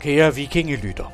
Kære 0.00 0.34
vikingelytter. 0.34 1.12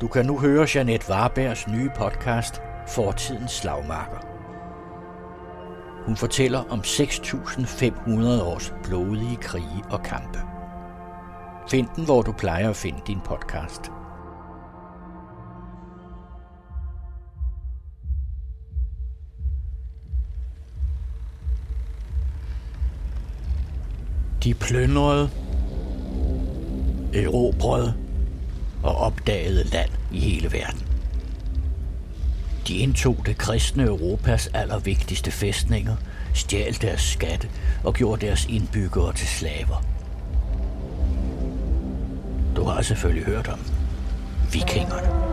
Du 0.00 0.08
kan 0.08 0.26
nu 0.26 0.38
høre 0.38 0.66
Jeanette 0.74 1.08
Varbergs 1.08 1.68
nye 1.68 1.90
podcast 1.96 2.62
Fortidens 2.88 3.52
slagmarker. 3.52 4.18
Hun 6.06 6.16
fortæller 6.16 6.64
om 6.70 6.80
6.500 6.80 8.42
års 8.42 8.74
blodige 8.84 9.36
krige 9.36 9.84
og 9.90 10.02
kampe. 10.02 10.38
Find 11.70 11.86
den, 11.96 12.04
hvor 12.04 12.22
du 12.22 12.32
plejer 12.32 12.70
at 12.70 12.76
finde 12.76 12.98
din 13.06 13.20
podcast. 13.24 13.90
De 24.44 24.54
plyndrede, 24.54 25.30
erobrede 27.14 27.94
og 28.82 28.96
opdagede 28.96 29.64
land 29.64 29.90
i 30.12 30.20
hele 30.20 30.52
verden. 30.52 30.82
De 32.68 32.76
indtog 32.76 33.16
det 33.26 33.38
kristne 33.38 33.84
Europas 33.84 34.46
allervigtigste 34.54 35.30
fæstninger, 35.30 35.96
stjal 36.34 36.76
deres 36.80 37.00
skatte 37.00 37.48
og 37.84 37.94
gjorde 37.94 38.26
deres 38.26 38.46
indbyggere 38.46 39.12
til 39.12 39.28
slaver. 39.28 39.84
Du 42.56 42.64
har 42.64 42.82
selvfølgelig 42.82 43.24
hørt 43.24 43.48
om 43.48 43.60
vikingerne. 44.52 45.32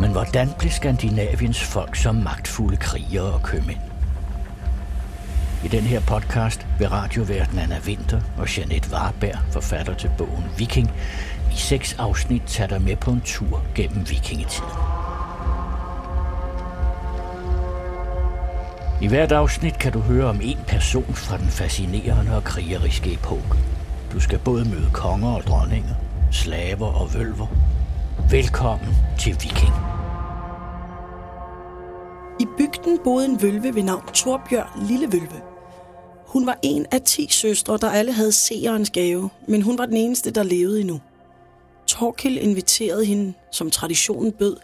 Men 0.00 0.12
hvordan 0.12 0.48
blev 0.58 0.70
Skandinaviens 0.70 1.62
folk 1.64 1.96
så 1.96 2.12
magtfulde 2.12 2.76
krigere 2.76 3.32
og 3.32 3.42
købmænd? 3.42 3.93
I 5.64 5.68
den 5.68 5.82
her 5.82 6.00
podcast 6.00 6.66
vil 6.78 6.88
radioverden 6.88 7.58
Anna 7.58 7.78
Winter 7.86 8.20
og 8.38 8.58
Jeanette 8.58 8.90
Warberg, 8.92 9.38
forfatter 9.52 9.94
til 9.94 10.10
bogen 10.18 10.44
Viking, 10.58 10.90
i 11.52 11.56
seks 11.56 11.96
afsnit 11.98 12.42
tage 12.46 12.68
dig 12.68 12.82
med 12.82 12.96
på 12.96 13.10
en 13.10 13.20
tur 13.24 13.62
gennem 13.74 14.10
vikingetiden. 14.10 14.70
I 19.02 19.06
hvert 19.06 19.32
afsnit 19.32 19.78
kan 19.78 19.92
du 19.92 20.00
høre 20.00 20.26
om 20.26 20.40
en 20.42 20.58
person 20.68 21.14
fra 21.14 21.38
den 21.38 21.48
fascinerende 21.48 22.36
og 22.36 22.44
krigeriske 22.44 23.12
epoke. 23.12 23.58
Du 24.12 24.20
skal 24.20 24.38
både 24.38 24.64
møde 24.64 24.90
konger 24.92 25.28
og 25.28 25.42
dronninger, 25.42 25.94
slaver 26.32 27.00
og 27.00 27.14
vølver. 27.14 27.46
Velkommen 28.30 28.94
til 29.18 29.32
Viking. 29.32 29.74
I 32.40 32.46
bygden 32.58 32.98
boede 33.04 33.24
en 33.24 33.42
vølve 33.42 33.74
ved 33.74 33.82
navn 33.82 34.06
Torbjørn 34.14 34.86
Lille 34.88 35.12
Vølve. 35.12 35.53
Hun 36.34 36.46
var 36.46 36.58
en 36.62 36.86
af 36.90 37.02
ti 37.02 37.26
søstre, 37.30 37.78
der 37.80 37.90
alle 37.90 38.12
havde 38.12 38.32
seerens 38.32 38.90
gave, 38.90 39.30
men 39.48 39.62
hun 39.62 39.78
var 39.78 39.86
den 39.86 39.96
eneste, 39.96 40.30
der 40.30 40.42
levede 40.42 40.80
endnu. 40.80 41.00
Torkil 41.86 42.42
inviterede 42.42 43.04
hende, 43.04 43.32
som 43.52 43.70
traditionen 43.70 44.32
bød, 44.32 44.56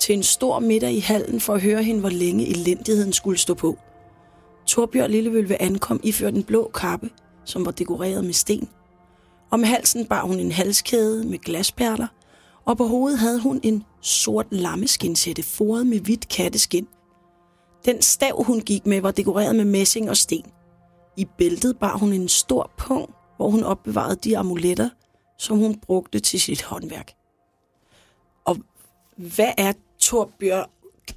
til 0.00 0.14
en 0.14 0.22
stor 0.22 0.58
middag 0.58 0.92
i 0.92 0.98
hallen 0.98 1.40
for 1.40 1.54
at 1.54 1.62
høre 1.62 1.82
hende, 1.82 2.00
hvor 2.00 2.08
længe 2.08 2.46
elendigheden 2.46 3.12
skulle 3.12 3.38
stå 3.38 3.54
på. 3.54 3.78
Torbjørn 4.66 5.10
Lillevølve 5.10 5.62
ankom 5.62 6.00
iført 6.02 6.34
en 6.34 6.42
blå 6.42 6.70
kappe, 6.74 7.10
som 7.44 7.66
var 7.66 7.72
dekoreret 7.72 8.24
med 8.24 8.32
sten. 8.32 8.68
Om 9.50 9.62
halsen 9.62 10.06
bar 10.06 10.22
hun 10.22 10.40
en 10.40 10.52
halskæde 10.52 11.24
med 11.24 11.38
glasperler, 11.38 12.06
og 12.64 12.76
på 12.76 12.86
hovedet 12.86 13.18
havde 13.18 13.40
hun 13.40 13.60
en 13.62 13.84
sort 14.00 14.46
lammeskinsætte 14.50 15.42
foret 15.42 15.86
med 15.86 16.00
hvidt 16.00 16.28
katteskin. 16.28 16.86
Den 17.84 18.02
stav, 18.02 18.44
hun 18.44 18.60
gik 18.60 18.86
med, 18.86 19.00
var 19.00 19.10
dekoreret 19.10 19.56
med 19.56 19.64
messing 19.64 20.10
og 20.10 20.16
sten. 20.16 20.44
I 21.18 21.24
bæltet 21.38 21.78
bar 21.78 21.96
hun 21.96 22.12
en 22.12 22.28
stor 22.28 22.70
pung, 22.76 23.14
hvor 23.36 23.50
hun 23.50 23.64
opbevarede 23.64 24.16
de 24.16 24.38
amuletter, 24.38 24.88
som 25.38 25.58
hun 25.58 25.80
brugte 25.80 26.20
til 26.20 26.40
sit 26.40 26.62
håndværk. 26.62 27.12
Og 28.44 28.56
hvad 29.16 29.52
er 29.58 29.72
Torbjørn 29.98 30.68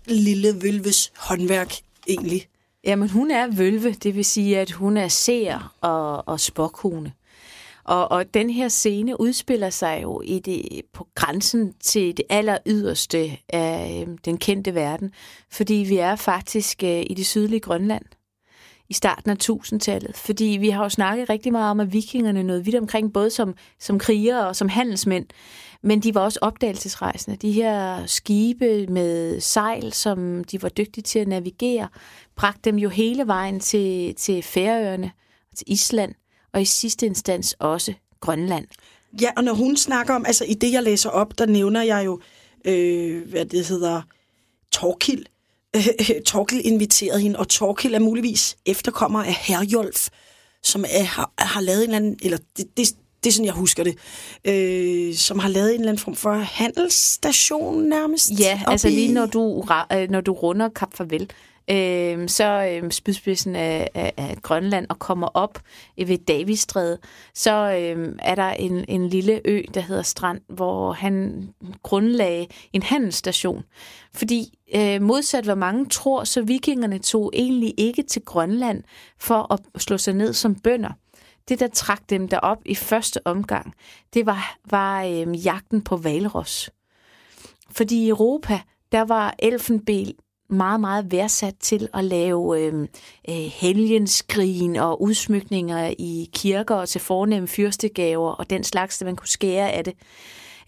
Lille 0.05 0.61
Vølves 0.61 1.11
håndværk 1.17 1.73
egentlig? 2.07 2.47
Jamen, 2.83 3.09
hun 3.09 3.31
er 3.31 3.47
vølve, 3.57 3.91
det 3.91 4.15
vil 4.15 4.25
sige, 4.25 4.59
at 4.59 4.71
hun 4.71 4.97
er 4.97 5.07
seer 5.07 5.75
og, 5.81 6.27
og 6.27 6.39
spokhune. 6.39 7.13
Og, 7.83 8.11
og 8.11 8.33
den 8.33 8.49
her 8.49 8.67
scene 8.67 9.21
udspiller 9.21 9.69
sig 9.69 9.99
jo 10.03 10.21
i 10.21 10.39
det, 10.39 10.81
på 10.93 11.07
grænsen 11.15 11.73
til 11.73 12.17
det 12.17 12.25
aller 12.29 12.57
yderste 12.65 13.37
af 13.49 14.05
øh, 14.07 14.17
den 14.25 14.37
kendte 14.37 14.75
verden, 14.75 15.11
fordi 15.51 15.73
vi 15.73 15.97
er 15.97 16.15
faktisk 16.15 16.83
øh, 16.83 17.03
i 17.09 17.13
det 17.13 17.25
sydlige 17.25 17.59
Grønland 17.59 18.05
i 18.91 18.93
starten 18.93 19.31
af 19.31 19.35
1000-tallet. 19.43 20.17
Fordi 20.17 20.57
vi 20.59 20.69
har 20.69 20.83
jo 20.83 20.89
snakket 20.89 21.29
rigtig 21.29 21.51
meget 21.51 21.71
om, 21.71 21.79
at 21.79 21.93
vikingerne 21.93 22.43
nåede 22.43 22.65
vidt 22.65 22.75
omkring, 22.75 23.13
både 23.13 23.29
som, 23.29 23.55
som 23.79 23.99
krigere 23.99 24.47
og 24.47 24.55
som 24.55 24.69
handelsmænd. 24.69 25.25
Men 25.81 25.99
de 25.99 26.15
var 26.15 26.21
også 26.21 26.39
opdagelsesrejsende. 26.41 27.37
De 27.37 27.51
her 27.51 28.05
skibe 28.05 28.87
med 28.87 29.39
sejl, 29.39 29.93
som 29.93 30.43
de 30.43 30.61
var 30.61 30.69
dygtige 30.69 31.03
til 31.03 31.19
at 31.19 31.27
navigere, 31.27 31.87
bragte 32.35 32.61
dem 32.63 32.77
jo 32.77 32.89
hele 32.89 33.27
vejen 33.27 33.59
til, 33.59 34.15
til 34.15 34.43
Færøerne, 34.43 35.11
til 35.55 35.65
Island, 35.71 36.13
og 36.53 36.61
i 36.61 36.65
sidste 36.65 37.05
instans 37.05 37.55
også 37.59 37.93
Grønland. 38.19 38.67
Ja, 39.21 39.29
og 39.37 39.43
når 39.43 39.53
hun 39.53 39.77
snakker 39.77 40.13
om, 40.13 40.25
altså 40.25 40.45
i 40.45 40.53
det, 40.53 40.71
jeg 40.71 40.83
læser 40.83 41.09
op, 41.09 41.37
der 41.37 41.45
nævner 41.45 41.81
jeg 41.81 42.05
jo, 42.05 42.21
øh, 42.65 43.29
hvad 43.29 43.45
det 43.45 43.67
hedder, 43.67 44.01
Torkild, 44.71 45.25
øh, 45.75 46.21
Torkild 46.25 46.61
inviterede 46.65 47.21
hende, 47.21 47.39
og 47.39 47.47
Torkild 47.47 47.93
er 47.95 47.99
muligvis 47.99 48.57
efterkommer 48.65 49.23
af 49.23 49.33
Herjolf, 49.33 50.07
som 50.63 50.85
er, 50.89 51.03
har, 51.03 51.31
har 51.37 51.61
lavet 51.61 51.83
en 51.83 51.89
eller 51.89 51.97
anden, 51.97 52.19
eller 52.23 52.37
det, 52.57 52.77
det, 52.77 52.87
det 53.23 53.29
er 53.29 53.33
sådan, 53.33 53.45
jeg 53.45 53.53
husker 53.53 53.83
det, 53.83 53.97
øh, 54.45 55.15
som 55.15 55.39
har 55.39 55.49
lavet 55.49 55.69
en 55.69 55.79
eller 55.79 55.91
anden 55.91 56.03
form 56.03 56.15
for 56.15 56.33
handelsstation 56.33 57.83
nærmest. 57.83 58.31
Ja, 58.39 58.61
altså 58.67 58.89
lige 58.89 59.13
når 59.13 59.25
du, 59.25 59.65
øh, 59.93 60.09
når 60.09 60.21
du 60.21 60.31
runder 60.31 60.69
Kap 60.69 60.93
Farvel, 60.93 61.29
øh, 61.69 62.29
så 62.29 62.79
øh, 62.83 62.91
spydspidsen 62.91 63.55
af, 63.55 63.89
af, 63.93 64.13
af 64.17 64.37
Grønland 64.41 64.85
og 64.89 64.99
kommer 64.99 65.27
op 65.27 65.59
ved 65.97 66.17
Davistræde, 66.17 66.97
så 67.33 67.51
øh, 67.51 68.15
er 68.19 68.35
der 68.35 68.49
en, 68.49 68.85
en 68.87 69.07
lille 69.07 69.41
ø, 69.45 69.61
der 69.73 69.81
hedder 69.81 70.01
Strand, 70.01 70.41
hvor 70.47 70.91
han 70.91 71.43
grundlagde 71.83 72.47
en 72.73 72.83
handelsstation. 72.83 73.63
Fordi 74.13 74.59
øh, 74.75 75.01
modsat 75.01 75.43
hvad 75.43 75.55
mange 75.55 75.85
tror, 75.85 76.23
så 76.23 76.41
vikingerne 76.41 76.99
tog 76.99 77.31
egentlig 77.33 77.73
ikke 77.77 78.03
til 78.03 78.21
Grønland 78.21 78.83
for 79.19 79.53
at 79.53 79.81
slå 79.81 79.97
sig 79.97 80.13
ned 80.13 80.33
som 80.33 80.55
bønder. 80.55 80.91
Det, 81.49 81.59
der 81.59 81.67
trak 81.67 82.09
dem 82.09 82.27
derop 82.27 82.57
i 82.65 82.75
første 82.75 83.27
omgang, 83.27 83.73
det 84.13 84.25
var, 84.25 84.57
var 84.69 85.03
øh, 85.03 85.45
jagten 85.45 85.81
på 85.81 85.97
valros. 85.97 86.69
Fordi 87.71 88.05
i 88.05 88.09
Europa, 88.09 88.59
der 88.91 89.01
var 89.01 89.35
elfenben 89.39 90.13
meget, 90.51 90.79
meget 90.79 91.11
værdsat 91.11 91.55
til 91.59 91.87
at 91.93 92.03
lave 92.03 92.59
øh, 92.59 92.87
øh 93.29 93.35
helgenskrigen 93.35 94.75
og 94.75 95.01
udsmykninger 95.01 95.93
i 95.99 96.29
kirker 96.33 96.75
og 96.75 96.89
til 96.89 97.01
fornemme 97.01 97.47
fyrstegaver 97.47 98.31
og 98.31 98.49
den 98.49 98.63
slags, 98.63 98.97
der 98.97 99.05
man 99.05 99.15
kunne 99.15 99.27
skære 99.27 99.71
af 99.71 99.83
det. 99.83 99.93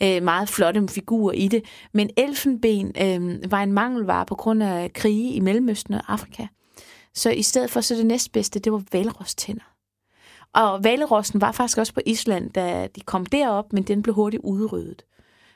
Øh, 0.04 0.24
meget 0.24 0.50
flotte 0.50 0.88
figurer 0.88 1.34
i 1.34 1.48
det. 1.48 1.64
Men 1.94 2.10
elfenben 2.18 2.92
øh, 3.02 3.52
var 3.52 3.64
en 3.64 3.74
mangelvare 3.74 4.26
på 4.26 4.36
grund 4.36 4.64
af 4.64 4.94
krige 4.94 5.34
i 5.34 5.40
Mellemøsten 5.40 5.94
og 5.94 6.02
Afrika. 6.08 6.48
Så 7.14 7.30
i 7.30 7.42
stedet 7.42 7.72
for, 7.72 7.82
så 7.82 7.96
det 7.96 8.06
næstbedste, 8.06 8.60
det 8.60 8.72
var 8.72 8.84
valrostænder. 8.92 9.74
Og 10.54 10.84
valrossen 10.84 11.42
var 11.42 11.52
faktisk 11.52 11.78
også 11.78 11.94
på 11.94 12.02
Island, 12.06 12.52
da 12.52 12.88
de 12.96 13.02
kom 13.02 13.26
derop, 13.26 13.74
men 13.74 13.84
den 13.84 14.02
blev 14.02 14.16
hurtigt 14.16 14.44
udryddet. 14.44 15.06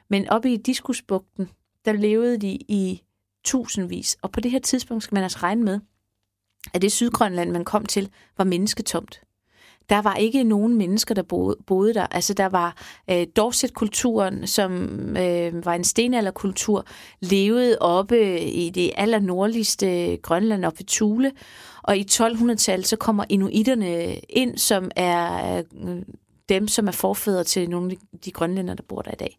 Men 0.10 0.30
oppe 0.30 0.54
i 0.54 0.58
Diskusbugten, 0.58 1.50
der 1.86 1.92
levede 1.92 2.38
de 2.38 2.52
i 2.52 3.02
tusindvis. 3.48 4.18
Og 4.22 4.32
på 4.32 4.40
det 4.40 4.52
her 4.52 4.60
tidspunkt 4.60 5.04
skal 5.04 5.16
man 5.16 5.24
altså 5.24 5.40
regne 5.44 5.64
med, 5.64 5.80
at 6.74 6.82
det 6.82 6.92
Sydgrønland, 6.92 7.52
man 7.52 7.66
kom 7.66 7.86
til, 7.86 8.10
var 8.38 8.44
mennesketomt. 8.44 9.22
Der 9.90 10.02
var 10.02 10.16
ikke 10.16 10.44
nogen 10.44 10.78
mennesker, 10.78 11.16
der 11.16 11.22
boede, 11.22 11.58
boede 11.68 11.94
der. 11.94 12.08
Altså 12.12 12.34
der 12.34 12.46
var 12.46 12.78
øh, 13.10 13.28
Dorset-kulturen, 13.36 14.48
som 14.48 14.72
øh, 15.18 15.66
var 15.66 15.74
en 15.74 15.84
stenalderkultur, 15.84 16.86
levede 17.22 17.78
oppe 17.80 18.42
i 18.42 18.70
det 18.70 18.92
allernordligste 18.96 20.18
Grønland 20.18 20.66
oppe 20.66 20.80
ved 20.80 20.86
Thule. 20.86 21.32
Og 21.84 21.98
i 21.98 22.06
1200-tallet 22.12 22.88
så 22.88 22.96
kommer 22.96 23.24
inuiterne 23.30 24.16
ind, 24.16 24.58
som 24.58 24.92
er 24.96 25.58
øh, 25.58 26.02
dem, 26.50 26.68
som 26.68 26.88
er 26.88 26.92
forfædre 26.92 27.44
til 27.44 27.70
nogle 27.70 27.92
af 27.92 28.20
de 28.26 28.32
grønlænder, 28.32 28.74
der 28.74 28.84
bor 28.84 29.02
der 29.02 29.12
i 29.12 29.16
dag. 29.20 29.38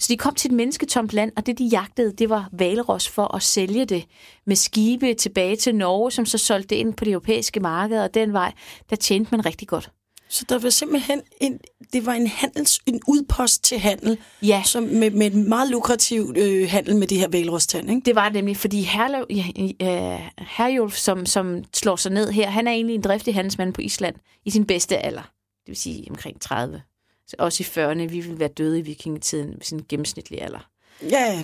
Så 0.00 0.06
de 0.08 0.16
kom 0.16 0.34
til 0.34 0.48
et 0.50 0.56
mennesketomt 0.56 1.12
land, 1.12 1.32
og 1.36 1.46
det 1.46 1.58
de 1.58 1.64
jagtede, 1.64 2.12
det 2.12 2.30
var 2.30 2.48
valros 2.52 3.08
for 3.08 3.34
at 3.36 3.42
sælge 3.42 3.84
det 3.84 4.04
med 4.46 4.56
skibe 4.56 5.14
tilbage 5.14 5.56
til 5.56 5.74
Norge, 5.74 6.10
som 6.10 6.26
så 6.26 6.38
solgte 6.38 6.68
det 6.68 6.76
ind 6.76 6.94
på 6.94 7.04
det 7.04 7.10
europæiske 7.12 7.60
marked, 7.60 8.00
og 8.00 8.14
den 8.14 8.32
vej, 8.32 8.52
der 8.90 8.96
tjente 8.96 9.28
man 9.36 9.46
rigtig 9.46 9.68
godt. 9.68 9.90
Så 10.28 10.44
der 10.48 10.58
var 10.58 10.70
simpelthen 10.70 11.20
en, 11.40 11.58
det 11.92 12.06
var 12.06 12.12
en, 12.12 12.26
handels, 12.26 12.80
en 12.86 13.00
udpost 13.08 13.64
til 13.64 13.78
handel, 13.78 14.18
Ja. 14.42 14.62
som 14.66 14.82
med, 14.82 15.10
med 15.10 15.32
en 15.32 15.48
meget 15.48 15.70
lukrativ 15.70 16.34
øh, 16.36 16.68
handel 16.70 16.96
med 16.96 17.06
det 17.06 17.18
her 17.18 17.28
valrostand, 17.28 17.90
ikke? 17.90 18.02
Det 18.04 18.14
var 18.14 18.24
det 18.24 18.34
nemlig, 18.34 18.56
fordi 18.56 18.82
Herlev, 18.82 19.26
ja, 19.30 19.44
øh, 19.82 20.20
Herjulf, 20.56 20.96
som, 20.96 21.26
som 21.26 21.64
slår 21.74 21.96
sig 21.96 22.12
ned 22.12 22.30
her, 22.30 22.50
han 22.50 22.66
er 22.66 22.72
egentlig 22.72 22.94
en 22.94 23.00
driftig 23.02 23.34
handelsmand 23.34 23.72
på 23.72 23.80
Island 23.80 24.14
i 24.44 24.50
sin 24.50 24.66
bedste 24.66 24.98
alder. 24.98 25.22
Det 25.60 25.68
vil 25.68 25.76
sige 25.76 26.06
omkring 26.10 26.40
30. 26.40 26.82
Så 27.30 27.36
også 27.38 27.62
i 27.62 27.66
40'erne, 27.66 28.10
vi 28.10 28.20
ville 28.20 28.38
være 28.38 28.48
døde 28.48 28.78
i 28.78 28.82
vikingetiden 28.82 29.50
ved 29.50 29.62
sin 29.62 29.84
gennemsnitlige 29.88 30.42
alder. 30.42 30.68
Ja, 31.02 31.42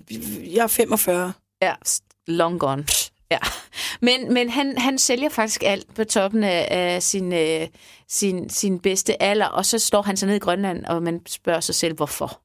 jeg 0.55 0.63
er 0.63 0.67
45. 0.67 1.33
Ja, 1.63 1.75
long 2.27 2.61
gone. 2.61 2.87
Ja. 3.31 3.39
Men, 4.01 4.35
men 4.35 4.51
han, 4.51 4.79
han 4.79 4.99
sælger 4.99 5.29
faktisk 5.29 5.63
alt 5.67 5.95
på 5.95 6.05
toppen 6.05 6.45
af, 6.45 6.69
af 6.71 7.03
sin, 7.03 7.33
øh, 7.33 7.69
sin, 8.09 8.51
sin 8.51 8.79
bedste 8.79 9.23
alder, 9.23 9.47
og 9.47 9.67
så 9.67 9.79
står 9.79 10.03
han 10.03 10.17
så 10.17 10.27
ned 10.27 10.37
i 10.37 10.39
Grønland, 10.39 10.85
og 10.85 11.03
man 11.03 11.21
spørger 11.27 11.61
sig 11.61 11.75
selv, 11.75 11.95
hvorfor. 11.95 12.41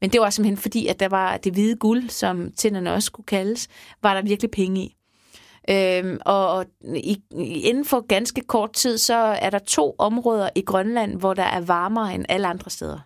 Men 0.00 0.10
det 0.10 0.20
var 0.20 0.30
simpelthen 0.30 0.56
fordi, 0.56 0.86
at 0.86 1.00
der 1.00 1.08
var 1.08 1.36
det 1.36 1.52
hvide 1.52 1.76
guld, 1.76 2.08
som 2.10 2.52
tænderne 2.52 2.92
også 2.92 3.06
skulle 3.06 3.26
kaldes, 3.26 3.68
var 4.02 4.14
der 4.14 4.22
virkelig 4.22 4.50
penge 4.50 4.80
i. 4.80 4.96
Øhm, 5.70 6.18
og 6.20 6.66
i, 6.96 7.22
inden 7.40 7.84
for 7.84 8.06
ganske 8.06 8.40
kort 8.40 8.72
tid, 8.72 8.98
så 8.98 9.14
er 9.14 9.50
der 9.50 9.58
to 9.58 9.94
områder 9.98 10.48
i 10.54 10.60
Grønland, 10.60 11.16
hvor 11.16 11.34
der 11.34 11.42
er 11.42 11.60
varmere 11.60 12.14
end 12.14 12.24
alle 12.28 12.46
andre 12.46 12.70
steder. 12.70 12.98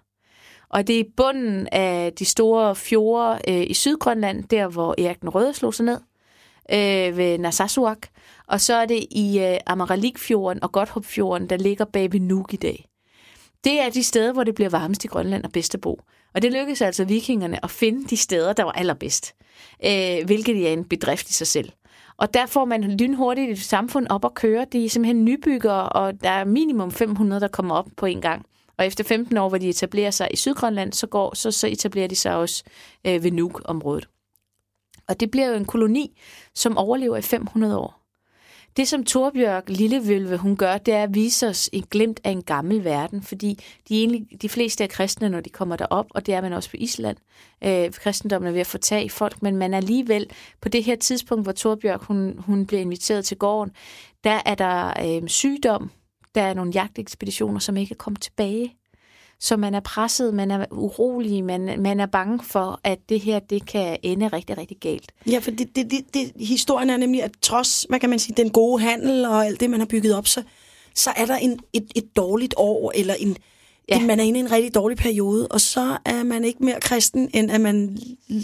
Og 0.68 0.86
det 0.86 0.96
er 0.96 1.00
i 1.00 1.10
bunden 1.16 1.68
af 1.72 2.12
de 2.12 2.24
store 2.24 2.74
fjorde 2.76 3.40
øh, 3.48 3.66
i 3.70 3.74
Sydgrønland, 3.74 4.44
der 4.44 4.68
hvor 4.68 4.94
Erik 5.00 5.20
den 5.20 5.28
Røde 5.28 5.54
slog 5.54 5.74
sig 5.74 5.86
ned, 5.86 6.00
øh, 6.72 7.16
ved 7.16 7.38
Narsarsuaq. 7.38 7.98
Og 8.46 8.60
så 8.60 8.74
er 8.74 8.86
det 8.86 9.06
i 9.10 9.40
øh, 9.40 9.58
Amaralikfjorden 9.66 10.62
og 10.62 10.72
Godthåbfjorden, 10.72 11.50
der 11.50 11.56
ligger 11.56 11.84
Baby 11.84 12.16
Nuuk 12.16 12.54
i 12.54 12.56
dag. 12.56 12.88
Det 13.64 13.80
er 13.80 13.90
de 13.90 14.02
steder, 14.02 14.32
hvor 14.32 14.44
det 14.44 14.54
bliver 14.54 14.70
varmest 14.70 15.04
i 15.04 15.08
Grønland 15.08 15.44
og 15.44 15.52
bedst 15.52 15.74
at 15.74 15.80
bo. 15.80 16.00
Og 16.34 16.42
det 16.42 16.52
lykkedes 16.52 16.82
altså 16.82 17.04
vikingerne 17.04 17.64
at 17.64 17.70
finde 17.70 18.04
de 18.04 18.16
steder, 18.16 18.52
der 18.52 18.64
var 18.64 18.72
allerbedst. 18.72 19.34
Øh, 19.84 20.24
hvilket 20.26 20.68
er 20.68 20.72
en 20.72 20.84
bedrift 20.84 21.30
i 21.30 21.32
sig 21.32 21.46
selv. 21.46 21.72
Og 22.16 22.34
der 22.34 22.46
får 22.46 22.64
man 22.64 22.82
lynhurtigt 22.82 23.50
et 23.50 23.58
samfund 23.58 24.06
op 24.10 24.24
at 24.24 24.34
køre. 24.34 24.66
De 24.72 24.84
er 24.84 24.88
simpelthen 24.88 25.24
nybyggere, 25.24 25.88
og 25.88 26.22
der 26.22 26.30
er 26.30 26.44
minimum 26.44 26.90
500, 26.90 27.40
der 27.40 27.48
kommer 27.48 27.74
op 27.74 27.88
på 27.96 28.06
en 28.06 28.20
gang. 28.20 28.46
Og 28.78 28.86
efter 28.86 29.04
15 29.04 29.36
år, 29.36 29.48
hvor 29.48 29.58
de 29.58 29.68
etablerer 29.68 30.10
sig 30.10 30.28
i 30.32 30.36
Sydgrønland, 30.36 30.92
så, 30.92 31.06
går, 31.06 31.34
så, 31.34 31.50
så 31.50 31.66
etablerer 31.66 32.08
de 32.08 32.16
sig 32.16 32.36
også 32.36 32.64
øh, 33.06 33.24
ved 33.24 33.30
Nuuk-området. 33.30 34.08
Og 35.08 35.20
det 35.20 35.30
bliver 35.30 35.48
jo 35.48 35.54
en 35.54 35.64
koloni, 35.64 36.20
som 36.54 36.78
overlever 36.78 37.16
i 37.16 37.22
500 37.22 37.78
år. 37.78 38.03
Det, 38.76 38.88
som 38.88 39.04
Torbjørg 39.04 39.62
Lillevølve, 39.66 40.36
hun 40.36 40.56
gør, 40.56 40.78
det 40.78 40.94
er 40.94 41.02
at 41.02 41.14
vise 41.14 41.48
os 41.48 41.70
en 41.72 41.84
glimt 41.90 42.20
af 42.24 42.30
en 42.30 42.42
gammel 42.42 42.84
verden, 42.84 43.22
fordi 43.22 43.58
de, 43.88 43.98
egentlig, 43.98 44.42
de 44.42 44.48
fleste 44.48 44.84
er 44.84 44.88
kristne, 44.88 45.28
når 45.28 45.40
de 45.40 45.50
kommer 45.50 45.76
derop, 45.76 46.06
og 46.10 46.26
det 46.26 46.34
er 46.34 46.40
man 46.40 46.52
også 46.52 46.70
på 46.70 46.76
Island. 46.76 47.16
Øh, 47.64 47.92
kristendommen 47.92 48.48
er 48.48 48.52
ved 48.52 48.60
at 48.60 48.66
få 48.66 48.78
tag 48.78 49.04
i 49.04 49.08
folk, 49.08 49.42
men 49.42 49.56
man 49.56 49.74
er 49.74 49.78
alligevel 49.78 50.30
på 50.60 50.68
det 50.68 50.84
her 50.84 50.96
tidspunkt, 50.96 51.44
hvor 51.44 51.52
Torbjørg 51.52 52.04
hun, 52.04 52.38
hun 52.38 52.66
bliver 52.66 52.80
inviteret 52.80 53.24
til 53.24 53.36
gården, 53.36 53.72
der 54.24 54.40
er 54.46 54.54
der 54.54 54.92
øh, 55.22 55.28
sygdom, 55.28 55.90
der 56.34 56.42
er 56.42 56.54
nogle 56.54 56.72
jagtekspeditioner, 56.74 57.58
som 57.58 57.76
ikke 57.76 57.92
er 57.92 57.98
kommet 57.98 58.20
tilbage. 58.20 58.74
Så 59.40 59.56
man 59.56 59.74
er 59.74 59.80
presset, 59.80 60.34
man 60.34 60.50
er 60.50 60.64
urolig, 60.70 61.44
man, 61.44 61.82
man 61.82 62.00
er 62.00 62.06
bange 62.06 62.40
for, 62.44 62.80
at 62.84 62.98
det 63.08 63.20
her 63.20 63.38
det 63.38 63.66
kan 63.66 63.96
ende 64.02 64.28
rigtig, 64.28 64.58
rigtig 64.58 64.76
galt. 64.80 65.12
Ja, 65.30 65.38
for 65.38 65.50
det, 65.50 65.76
det, 65.76 65.90
det, 65.90 66.14
det, 66.14 66.32
historien 66.46 66.90
er 66.90 66.96
nemlig, 66.96 67.22
at 67.22 67.30
trods, 67.42 67.86
hvad 67.88 68.00
kan 68.00 68.10
man 68.10 68.18
sige, 68.18 68.34
den 68.36 68.50
gode 68.50 68.82
handel 68.82 69.24
og 69.24 69.46
alt 69.46 69.60
det, 69.60 69.70
man 69.70 69.80
har 69.80 69.86
bygget 69.86 70.16
op, 70.16 70.28
så, 70.28 70.42
så 70.94 71.10
er 71.16 71.26
der 71.26 71.36
en, 71.36 71.58
et, 71.72 71.86
et 71.96 72.16
dårligt 72.16 72.54
år, 72.56 72.92
eller 72.94 73.14
en, 73.14 73.36
Ja. 73.88 73.98
ja. 73.98 74.06
man 74.06 74.20
er 74.20 74.24
inde 74.24 74.38
i 74.38 74.42
en 74.42 74.52
rigtig 74.52 74.74
dårlig 74.74 74.98
periode, 74.98 75.48
og 75.48 75.60
så 75.60 75.96
er 76.04 76.22
man 76.22 76.44
ikke 76.44 76.64
mere 76.64 76.80
kristen, 76.80 77.30
end 77.34 77.50
at 77.50 77.60
man 77.60 77.98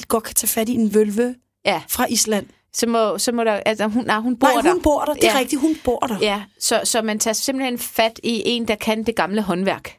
godt 0.08 0.24
kan 0.24 0.34
tage 0.34 0.48
fat 0.48 0.68
i 0.68 0.74
en 0.74 0.94
vølve 0.94 1.34
Ja, 1.64 1.82
fra 1.88 2.06
Island. 2.10 2.46
så 2.72 2.86
må, 2.86 3.18
så 3.18 3.32
må 3.32 3.44
der... 3.44 3.52
Altså, 3.52 3.86
hun, 3.86 4.04
nej, 4.04 4.18
hun 4.20 4.36
bor 4.36 4.48
Nej, 4.48 4.62
der. 4.62 4.72
hun 4.72 4.82
bor 4.82 5.04
der. 5.04 5.14
Det 5.14 5.24
er 5.24 5.32
ja. 5.32 5.38
rigtigt, 5.38 5.60
hun 5.60 5.76
bor 5.84 5.98
der. 5.98 6.18
Ja, 6.20 6.42
så, 6.60 6.80
så 6.84 7.02
man 7.02 7.18
tager 7.18 7.34
simpelthen 7.34 7.78
fat 7.78 8.20
i 8.22 8.42
en, 8.44 8.68
der 8.68 8.74
kan 8.74 9.02
det 9.02 9.16
gamle 9.16 9.42
håndværk. 9.42 9.96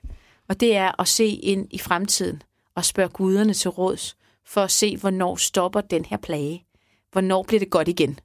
Og 0.51 0.59
det 0.59 0.75
er 0.75 1.01
at 1.01 1.07
se 1.07 1.25
ind 1.25 1.67
i 1.71 1.77
fremtiden 1.77 2.41
og 2.75 2.85
spørge 2.85 3.09
guderne 3.09 3.53
til 3.53 3.69
råds 3.69 4.17
for 4.45 4.61
at 4.61 4.71
se, 4.71 4.97
hvornår 4.97 5.35
stopper 5.35 5.81
den 5.81 6.05
her 6.05 6.17
plage. 6.17 6.65
Hvornår 7.11 7.43
bliver 7.43 7.59
det 7.59 7.69
godt 7.69 7.87
igen? 7.87 8.19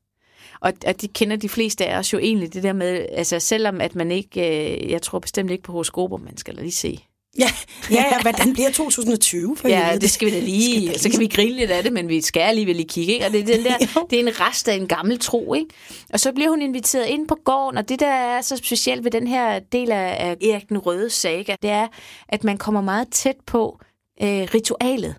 Og, 0.60 0.72
og 0.86 1.00
de 1.00 1.08
kender 1.08 1.36
de 1.36 1.48
fleste 1.48 1.86
af 1.86 1.98
os 1.98 2.12
jo 2.12 2.18
egentlig 2.18 2.54
det 2.54 2.62
der 2.62 2.72
med, 2.72 3.06
altså 3.12 3.40
selvom 3.40 3.80
at 3.80 3.94
man 3.94 4.10
ikke, 4.10 4.40
øh, 4.40 4.90
jeg 4.90 5.02
tror 5.02 5.18
bestemt 5.18 5.50
ikke 5.50 5.62
på 5.62 5.72
horoskoper, 5.72 6.16
man 6.16 6.36
skal 6.36 6.54
lige 6.54 6.72
se. 6.72 7.04
Ja, 7.38 7.50
ja, 7.90 8.04
ja 8.12 8.20
hvordan 8.22 8.52
bliver 8.52 8.70
2020? 8.84 9.56
For 9.56 9.68
Ja, 9.68 9.82
helvede? 9.84 10.00
det 10.00 10.10
skal 10.10 10.26
vi 10.26 10.32
da 10.32 10.40
lige, 10.40 10.88
da 10.92 10.98
så 10.98 11.10
kan 11.10 11.20
vi 11.20 11.26
grine 11.26 11.56
lidt 11.56 11.70
af 11.70 11.82
det, 11.82 11.92
men 11.92 12.08
vi 12.08 12.20
skal 12.20 12.40
alligevel 12.40 12.76
lige 12.76 12.88
kigge, 12.88 13.12
ikke? 13.12 13.26
Og 13.26 13.32
det 13.32 13.40
er, 13.40 13.56
den 13.56 13.64
der, 13.64 14.06
det 14.10 14.20
er 14.20 14.22
en 14.22 14.40
rest 14.40 14.68
af 14.68 14.74
en 14.74 14.88
gammel 14.88 15.18
tro, 15.18 15.54
ikke? 15.54 15.68
Og 16.12 16.20
så 16.20 16.32
bliver 16.32 16.50
hun 16.50 16.62
inviteret 16.62 17.06
ind 17.06 17.28
på 17.28 17.36
gården, 17.44 17.78
og 17.78 17.88
det 17.88 18.00
der 18.00 18.06
er 18.06 18.40
så 18.40 18.56
specielt 18.56 19.04
ved 19.04 19.10
den 19.10 19.26
her 19.26 19.58
del 19.58 19.92
af, 19.92 20.16
af 20.18 20.36
Erik 20.50 20.68
den 20.68 20.78
Røde 20.78 21.10
saga, 21.10 21.56
det 21.62 21.70
er, 21.70 21.86
at 22.28 22.44
man 22.44 22.58
kommer 22.58 22.80
meget 22.80 23.08
tæt 23.10 23.36
på 23.46 23.78
øh, 24.22 24.28
ritualet. 24.28 25.14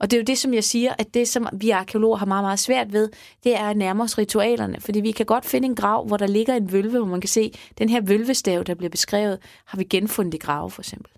Og 0.00 0.10
det 0.10 0.16
er 0.16 0.20
jo 0.20 0.24
det, 0.24 0.38
som 0.38 0.54
jeg 0.54 0.64
siger, 0.64 0.92
at 0.98 1.14
det, 1.14 1.28
som 1.28 1.48
vi 1.52 1.70
arkeologer 1.70 2.16
har 2.16 2.26
meget, 2.26 2.44
meget 2.44 2.58
svært 2.58 2.92
ved, 2.92 3.08
det 3.44 3.56
er 3.56 3.68
at 3.68 3.76
nærme 3.76 4.02
os 4.02 4.18
ritualerne. 4.18 4.80
Fordi 4.80 5.00
vi 5.00 5.10
kan 5.10 5.26
godt 5.26 5.44
finde 5.46 5.66
en 5.68 5.74
grav, 5.74 6.06
hvor 6.06 6.16
der 6.16 6.26
ligger 6.26 6.54
en 6.54 6.72
vølve, 6.72 6.98
hvor 6.98 7.06
man 7.06 7.20
kan 7.20 7.28
se, 7.28 7.52
den 7.78 7.88
her 7.88 8.00
vølvestav, 8.00 8.62
der 8.62 8.74
bliver 8.74 8.90
beskrevet, 8.90 9.38
har 9.66 9.78
vi 9.78 9.84
genfundet 9.84 10.34
i 10.34 10.38
grave, 10.38 10.70
for 10.70 10.82
eksempel. 10.82 11.12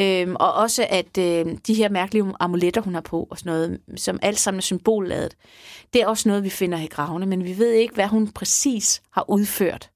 Øhm, 0.00 0.36
og 0.40 0.52
også 0.52 0.86
at 0.90 1.18
øh, 1.18 1.46
de 1.66 1.74
her 1.74 1.88
mærkelige 1.88 2.32
amuletter, 2.40 2.80
hun 2.80 2.94
har 2.94 3.00
på, 3.00 3.28
og 3.30 3.38
sådan 3.38 3.52
noget, 3.52 3.80
som 3.96 4.18
alt 4.22 4.38
sammen 4.38 4.58
er 4.58 4.62
symbolladet, 4.62 5.36
det 5.92 6.02
er 6.02 6.06
også 6.06 6.28
noget, 6.28 6.44
vi 6.44 6.50
finder 6.50 6.78
i 6.78 6.86
gravene, 6.86 7.26
men 7.26 7.44
vi 7.44 7.58
ved 7.58 7.72
ikke, 7.72 7.94
hvad 7.94 8.06
hun 8.06 8.28
præcis 8.28 9.02
har 9.10 9.30
udført. 9.30 9.90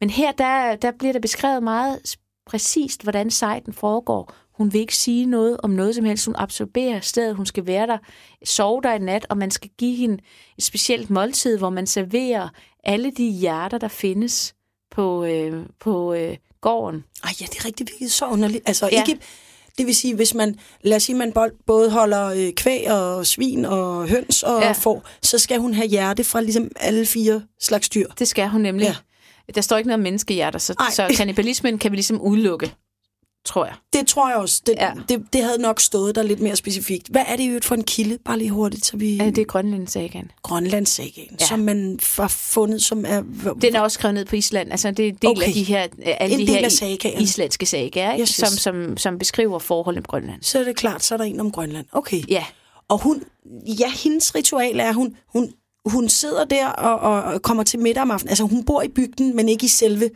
Men 0.00 0.10
her, 0.10 0.32
der, 0.32 0.76
der 0.76 0.92
bliver 0.98 1.12
der 1.12 1.20
beskrevet 1.20 1.62
meget 1.62 2.16
præcist, 2.46 3.02
hvordan 3.02 3.30
sejten 3.30 3.72
foregår. 3.72 4.34
Hun 4.54 4.72
vil 4.72 4.80
ikke 4.80 4.96
sige 4.96 5.26
noget 5.26 5.56
om 5.62 5.70
noget 5.70 5.94
som 5.94 6.04
helst. 6.04 6.26
Hun 6.26 6.34
absorberer 6.38 7.00
stedet, 7.00 7.36
hun 7.36 7.46
skal 7.46 7.66
være 7.66 7.86
der, 7.86 7.98
sove 8.44 8.80
der 8.82 8.94
i 8.94 8.98
nat, 8.98 9.26
og 9.30 9.38
man 9.38 9.50
skal 9.50 9.70
give 9.78 9.96
hende 9.96 10.18
et 10.58 10.64
specielt 10.64 11.10
måltid, 11.10 11.58
hvor 11.58 11.70
man 11.70 11.86
serverer 11.86 12.48
alle 12.84 13.10
de 13.10 13.30
hjerter, 13.30 13.78
der 13.78 13.88
findes 13.88 14.54
på, 14.90 15.24
øh, 15.24 15.66
på 15.80 16.14
øh, 16.14 16.36
gården. 16.62 17.04
Ej, 17.24 17.30
ja, 17.40 17.46
det 17.46 17.58
er 17.58 17.64
rigtig 17.64 17.86
virkelig 17.88 18.12
så 18.12 18.26
underligt. 18.26 18.62
Altså, 18.66 18.88
Ja. 18.92 19.02
ikke, 19.08 19.20
det 19.78 19.86
vil 19.86 19.94
sige, 19.96 20.14
hvis 20.14 20.34
man, 20.34 20.56
lad 20.82 20.96
os 20.96 21.02
sige, 21.02 21.16
man 21.16 21.32
både 21.66 21.90
holder 21.90 22.26
øh, 22.26 22.52
kvæg 22.52 22.90
og 22.90 23.26
svin 23.26 23.64
og 23.64 24.08
høns 24.08 24.42
og 24.42 24.60
Ja. 24.62 24.72
får, 24.72 25.08
så 25.22 25.38
skal 25.38 25.58
hun 25.58 25.74
have 25.74 25.88
hjerte 25.88 26.24
fra 26.24 26.40
ligesom 26.40 26.68
alle 26.80 27.06
fire 27.06 27.42
slags 27.60 27.88
dyr. 27.88 28.06
Det 28.18 28.28
skal 28.28 28.48
hun 28.48 28.60
nemlig. 28.60 28.84
Ja. 28.84 28.94
Der 29.54 29.60
står 29.60 29.76
ikke 29.76 29.88
noget 29.88 29.98
om 29.98 30.02
menneskehjerter, 30.02 30.58
så, 30.58 30.74
Ej. 30.78 30.90
så 30.90 31.14
kannibalismen 31.16 31.78
kan 31.78 31.90
vi 31.92 31.96
ligesom 31.96 32.20
udelukke, 32.20 32.74
tror 33.44 33.64
jeg. 33.64 33.74
Det 33.92 34.06
tror 34.06 34.28
jeg 34.28 34.36
også. 34.38 34.62
Det, 34.66 34.74
Ja. 34.80 34.92
det, 35.08 35.22
det 35.32 35.42
havde 35.44 35.58
nok 35.62 35.80
stået 35.80 36.14
der 36.14 36.22
lidt 36.22 36.40
mere 36.40 36.56
specifikt. 36.56 37.08
Hvad 37.08 37.22
er 37.28 37.36
det 37.36 37.46
øvrigt 37.48 37.64
for 37.64 37.74
en 37.74 37.84
kilde? 37.84 38.18
Bare 38.24 38.38
lige 38.38 38.50
hurtigt, 38.50 38.86
så 38.86 38.96
vi... 38.96 39.16
Ja. 39.16 39.26
Det 39.26 39.38
er 39.38 39.44
Grønlandssagaen. 39.44 40.30
Grønlandssagaen, 40.42 41.36
Ja. 41.40 41.46
som 41.46 41.58
man 41.60 41.98
har 42.18 42.28
fundet, 42.28 42.82
som 42.82 43.04
er... 43.08 43.22
Den 43.62 43.76
er 43.76 43.80
også 43.80 43.94
skrevet 43.94 44.14
ned 44.14 44.24
på 44.24 44.36
Island. 44.36 44.70
Altså, 44.70 44.90
det 44.90 45.04
er 45.04 45.08
en 45.08 45.14
del 45.22 45.30
okay. 45.30 45.46
af 45.46 45.52
de 45.52 45.62
her, 45.62 45.86
alle 46.02 46.34
En 46.40 46.46
de 46.46 46.52
her 46.52 46.64
af 46.64 46.72
sagaerne. 46.72 47.22
islandske 47.22 47.66
sagaer, 47.66 48.12
ikke? 48.12 48.22
Yes, 48.22 48.28
Som, 48.28 48.46
yes. 48.52 48.60
som, 48.62 48.96
som 48.96 49.18
beskriver 49.18 49.58
forholdene 49.58 50.02
på 50.02 50.08
Grønland. 50.08 50.42
Så 50.42 50.58
er 50.58 50.64
det 50.64 50.76
klart, 50.76 51.04
så 51.04 51.14
er 51.14 51.18
der 51.18 51.24
en 51.24 51.40
om 51.40 51.50
Grønland. 51.50 51.86
Okay. 51.92 52.22
Ja, 52.28 52.44
Og 52.88 52.98
hun, 53.02 53.22
ja, 53.80 53.90
hendes 53.90 54.34
ritual 54.34 54.80
er, 54.80 54.92
hun, 54.92 55.16
hun, 55.32 55.52
hun 55.86 56.08
sidder 56.08 56.44
der 56.44 56.66
og, 56.68 56.98
og, 56.98 57.22
og 57.22 57.42
kommer 57.42 57.62
til 57.62 57.78
middag 57.80 58.02
om 58.02 58.10
aftenen. 58.10 58.28
Altså, 58.30 58.44
hun 58.44 58.64
bor 58.64 58.82
i 58.82 58.88
bygden, 58.88 59.36
men 59.36 59.48
ikke 59.48 59.64
i 59.64 59.68
selve, 59.68 60.10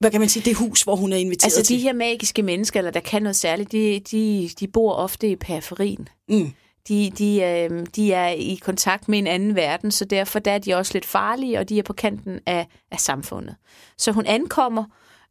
hvad 0.00 0.10
kan 0.10 0.20
man 0.20 0.28
sige, 0.28 0.42
det 0.44 0.56
hus, 0.56 0.82
hvor 0.82 0.96
hun 0.96 1.12
er 1.12 1.16
inviteret 1.16 1.44
altså 1.44 1.62
til. 1.62 1.76
de 1.76 1.82
her 1.82 1.92
magiske 1.92 2.42
mennesker, 2.42 2.80
eller 2.80 2.90
der 2.90 3.00
kan 3.00 3.22
noget 3.22 3.36
særligt, 3.36 3.72
de, 3.72 4.00
de, 4.10 4.50
de 4.60 4.68
bor 4.68 4.92
ofte 4.92 5.28
i 5.28 5.36
periferien. 5.36 6.08
Mm. 6.28 6.50
De, 6.88 7.10
de, 7.18 7.42
øh, 7.42 7.86
de 7.96 8.12
er 8.12 8.28
i 8.28 8.58
kontakt 8.62 9.08
med 9.08 9.18
en 9.18 9.26
anden 9.26 9.54
verden, 9.56 9.90
så 9.90 10.04
derfor 10.04 10.38
der 10.38 10.52
er 10.52 10.58
de 10.58 10.74
også 10.74 10.92
lidt 10.94 11.06
farlige, 11.06 11.58
og 11.58 11.68
de 11.68 11.78
er 11.78 11.82
på 11.82 11.92
kanten 11.92 12.40
af, 12.46 12.66
af 12.90 13.00
samfundet. 13.00 13.54
Så 13.98 14.12
hun 14.12 14.26
ankommer, 14.26 14.84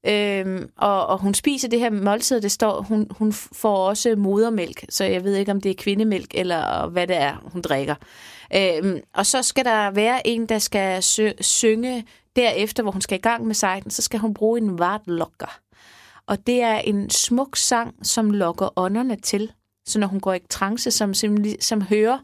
øh, 0.07 0.61
og, 0.77 1.07
og 1.07 1.19
hun 1.19 1.33
spiser 1.33 1.67
det 1.67 1.79
her 1.79 1.89
måltid, 1.89 2.41
det 2.41 2.51
står, 2.51 2.81
hun, 2.81 3.07
hun 3.11 3.33
får 3.33 3.87
også 3.87 4.15
modermælk, 4.17 4.85
så 4.89 5.03
jeg 5.03 5.23
ved 5.23 5.35
ikke, 5.35 5.51
om 5.51 5.61
det 5.61 5.69
er 5.69 5.75
kvindemælk, 5.77 6.31
eller 6.33 6.87
hvad 6.87 7.07
det 7.07 7.17
er, 7.17 7.49
hun 7.53 7.61
drikker. 7.61 7.95
Øh, 8.55 9.01
og 9.13 9.25
så 9.25 9.41
skal 9.43 9.65
der 9.65 9.91
være 9.91 10.27
en, 10.27 10.45
der 10.45 10.59
skal 10.59 11.03
sø- 11.03 11.41
synge 11.41 12.05
derefter, 12.39 12.83
hvor 12.83 12.91
hun 12.91 13.01
skal 13.01 13.17
i 13.17 13.21
gang 13.21 13.47
med 13.47 13.55
sejten, 13.55 13.91
så 13.91 14.01
skal 14.01 14.19
hun 14.19 14.33
bruge 14.33 14.61
en 14.61 14.79
vartlokker. 14.79 15.59
Og 16.27 16.47
det 16.47 16.61
er 16.61 16.77
en 16.77 17.09
smuk 17.09 17.55
sang, 17.55 18.07
som 18.07 18.31
lokker 18.31 18.79
ånderne 18.79 19.15
til. 19.15 19.51
Så 19.85 19.99
når 19.99 20.07
hun 20.07 20.19
går 20.19 20.33
i 20.33 20.39
trance, 20.49 20.91
som, 20.91 21.13
som, 21.13 21.37
som 21.59 21.81
hører 21.81 22.19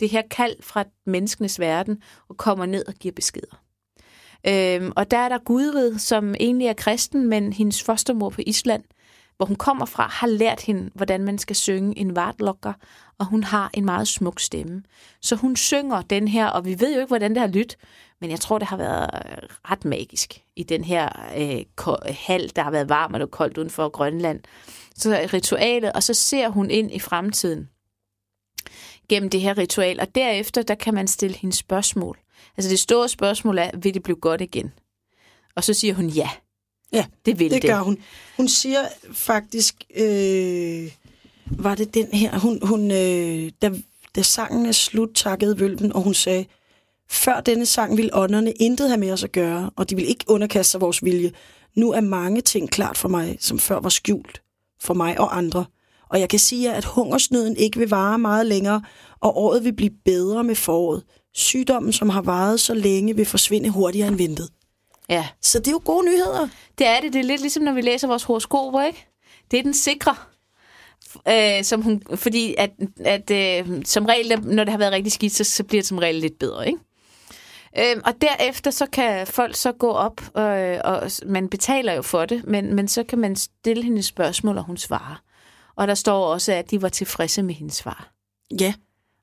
det 0.00 0.08
her 0.08 0.22
kald 0.30 0.62
fra 0.62 0.84
menneskenes 1.06 1.60
verden, 1.60 2.02
og 2.28 2.36
kommer 2.36 2.66
ned 2.66 2.84
og 2.88 2.94
giver 2.94 3.12
beskeder. 3.12 3.62
Øhm, 4.46 4.92
og 4.96 5.10
der 5.10 5.18
er 5.18 5.28
der 5.28 5.38
Gudrid, 5.38 5.98
som 5.98 6.34
egentlig 6.40 6.66
er 6.66 6.72
kristen, 6.72 7.28
men 7.28 7.52
hendes 7.52 7.82
fostermor 7.82 8.30
på 8.30 8.40
Island, 8.46 8.84
hvor 9.36 9.46
hun 9.46 9.56
kommer 9.56 9.86
fra, 9.86 10.08
har 10.08 10.26
lært 10.26 10.60
hende, 10.60 10.90
hvordan 10.94 11.24
man 11.24 11.38
skal 11.38 11.56
synge 11.56 11.98
en 11.98 12.16
vartlokker, 12.16 12.72
og 13.18 13.26
hun 13.26 13.44
har 13.44 13.70
en 13.74 13.84
meget 13.84 14.08
smuk 14.08 14.40
stemme. 14.40 14.82
Så 15.22 15.36
hun 15.36 15.56
synger 15.56 16.02
den 16.02 16.28
her, 16.28 16.46
og 16.46 16.64
vi 16.64 16.80
ved 16.80 16.94
jo 16.94 17.00
ikke, 17.00 17.08
hvordan 17.08 17.30
det 17.30 17.40
har 17.40 17.46
lyttet, 17.46 17.76
men 18.20 18.30
jeg 18.30 18.40
tror, 18.40 18.58
det 18.58 18.68
har 18.68 18.76
været 18.76 19.10
ret 19.70 19.84
magisk 19.84 20.42
i 20.56 20.62
den 20.62 20.84
her 20.84 21.08
øh, 21.36 22.14
hal, 22.14 22.52
der 22.56 22.62
har 22.62 22.70
været 22.70 22.88
varm 22.88 23.14
og 23.14 23.30
koldt 23.30 23.58
uden 23.58 23.70
for 23.70 23.88
Grønland. 23.88 24.40
Så 24.96 25.28
ritualet, 25.32 25.92
og 25.92 26.02
så 26.02 26.14
ser 26.14 26.48
hun 26.48 26.70
ind 26.70 26.92
i 26.92 26.98
fremtiden 26.98 27.68
gennem 29.08 29.30
det 29.30 29.40
her 29.40 29.58
ritual, 29.58 30.00
og 30.00 30.14
derefter, 30.14 30.62
der 30.62 30.74
kan 30.74 30.94
man 30.94 31.08
stille 31.08 31.36
hende 31.36 31.56
spørgsmål. 31.56 32.18
Altså 32.56 32.70
det 32.70 32.78
store 32.78 33.08
spørgsmål 33.08 33.58
er, 33.58 33.70
vil 33.78 33.94
det 33.94 34.02
blive 34.02 34.16
godt 34.16 34.40
igen? 34.40 34.72
Og 35.54 35.64
så 35.64 35.74
siger 35.74 35.94
hun 35.94 36.08
ja. 36.08 36.30
Ja, 36.92 37.06
det 37.26 37.38
vil 37.38 37.50
det. 37.50 37.62
det 37.62 37.70
gør 37.70 37.80
hun. 37.80 37.98
Hun 38.36 38.48
siger 38.48 38.80
faktisk, 39.12 39.74
øh, 39.96 40.92
var 41.46 41.74
det 41.74 41.94
den 41.94 42.06
her, 42.12 42.38
hun, 42.38 42.66
hun 42.66 42.90
øh, 42.90 43.52
da, 43.62 43.70
da 44.16 44.22
sangen 44.22 44.66
er 44.66 44.72
slut, 44.72 45.08
takkede 45.14 45.60
Vølven, 45.60 45.92
og 45.92 46.02
hun 46.02 46.14
sagde, 46.14 46.46
før 47.10 47.40
denne 47.40 47.66
sang 47.66 47.96
ville 47.96 48.14
ånderne 48.14 48.52
intet 48.52 48.88
have 48.88 49.00
med 49.00 49.12
os 49.12 49.24
at 49.24 49.32
gøre, 49.32 49.70
og 49.76 49.90
de 49.90 49.96
vil 49.96 50.08
ikke 50.08 50.24
underkaste 50.28 50.70
sig 50.70 50.80
vores 50.80 51.04
vilje. 51.04 51.32
Nu 51.76 51.92
er 51.92 52.00
mange 52.00 52.40
ting 52.40 52.70
klart 52.70 52.98
for 52.98 53.08
mig, 53.08 53.36
som 53.40 53.58
før 53.58 53.80
var 53.80 53.88
skjult 53.88 54.42
for 54.80 54.94
mig 54.94 55.20
og 55.20 55.36
andre. 55.36 55.64
Og 56.10 56.20
jeg 56.20 56.28
kan 56.28 56.38
sige 56.38 56.72
at 56.72 56.84
hungersnøden 56.84 57.56
ikke 57.56 57.78
vil 57.78 57.90
vare 57.90 58.18
meget 58.18 58.46
længere, 58.46 58.82
og 59.20 59.36
året 59.36 59.64
vil 59.64 59.72
blive 59.72 59.90
bedre 60.04 60.44
med 60.44 60.54
foråret. 60.54 61.02
Sygdommen, 61.34 61.92
som 61.92 62.08
har 62.08 62.22
varet 62.22 62.60
så 62.60 62.74
længe, 62.74 63.16
vil 63.16 63.26
forsvinde 63.26 63.68
hurtigere 63.68 64.08
end 64.08 64.16
ventet. 64.16 64.48
Ja. 65.08 65.28
Så 65.42 65.58
det 65.58 65.68
er 65.68 65.72
jo 65.72 65.80
gode 65.84 66.06
nyheder. 66.06 66.48
Det 66.78 66.86
er 66.86 67.00
det. 67.00 67.12
Det 67.12 67.18
er 67.18 67.24
lidt 67.24 67.40
ligesom, 67.40 67.62
når 67.62 67.72
vi 67.72 67.80
læser 67.80 68.08
vores 68.08 68.22
horoskoper, 68.22 68.82
ikke? 68.82 69.06
Det 69.50 69.58
er 69.58 69.62
den 69.62 69.74
sikre. 69.74 70.14
Øh, 71.28 71.64
som 71.64 71.82
hun, 71.82 72.02
fordi 72.14 72.54
at, 72.58 72.70
at 73.04 73.30
øh, 73.30 73.84
som 73.84 74.04
regel, 74.06 74.40
når 74.44 74.64
det 74.64 74.70
har 74.70 74.78
været 74.78 74.92
rigtig 74.92 75.12
skidt, 75.12 75.32
så, 75.32 75.44
så 75.44 75.64
bliver 75.64 75.82
det 75.82 75.88
som 75.88 75.98
regel 75.98 76.14
lidt 76.14 76.38
bedre, 76.38 76.66
ikke? 76.66 76.78
Øh, 77.78 77.96
og 78.04 78.14
derefter 78.20 78.70
så 78.70 78.86
kan 78.86 79.26
folk 79.26 79.54
så 79.54 79.72
gå 79.72 79.90
op, 79.90 80.20
øh, 80.38 80.78
og 80.84 81.10
man 81.26 81.48
betaler 81.48 81.92
jo 81.92 82.02
for 82.02 82.24
det, 82.24 82.44
men, 82.46 82.74
men 82.74 82.88
så 82.88 83.04
kan 83.04 83.18
man 83.18 83.36
stille 83.36 83.82
hende 83.82 84.02
spørgsmål, 84.02 84.58
og 84.58 84.64
hun 84.64 84.76
svarer. 84.76 85.22
Og 85.76 85.88
der 85.88 85.94
står 85.94 86.26
også, 86.26 86.52
at 86.52 86.70
de 86.70 86.82
var 86.82 86.88
tilfredse 86.88 87.42
med 87.42 87.54
hendes 87.54 87.74
svar. 87.74 88.12
Ja. 88.60 88.74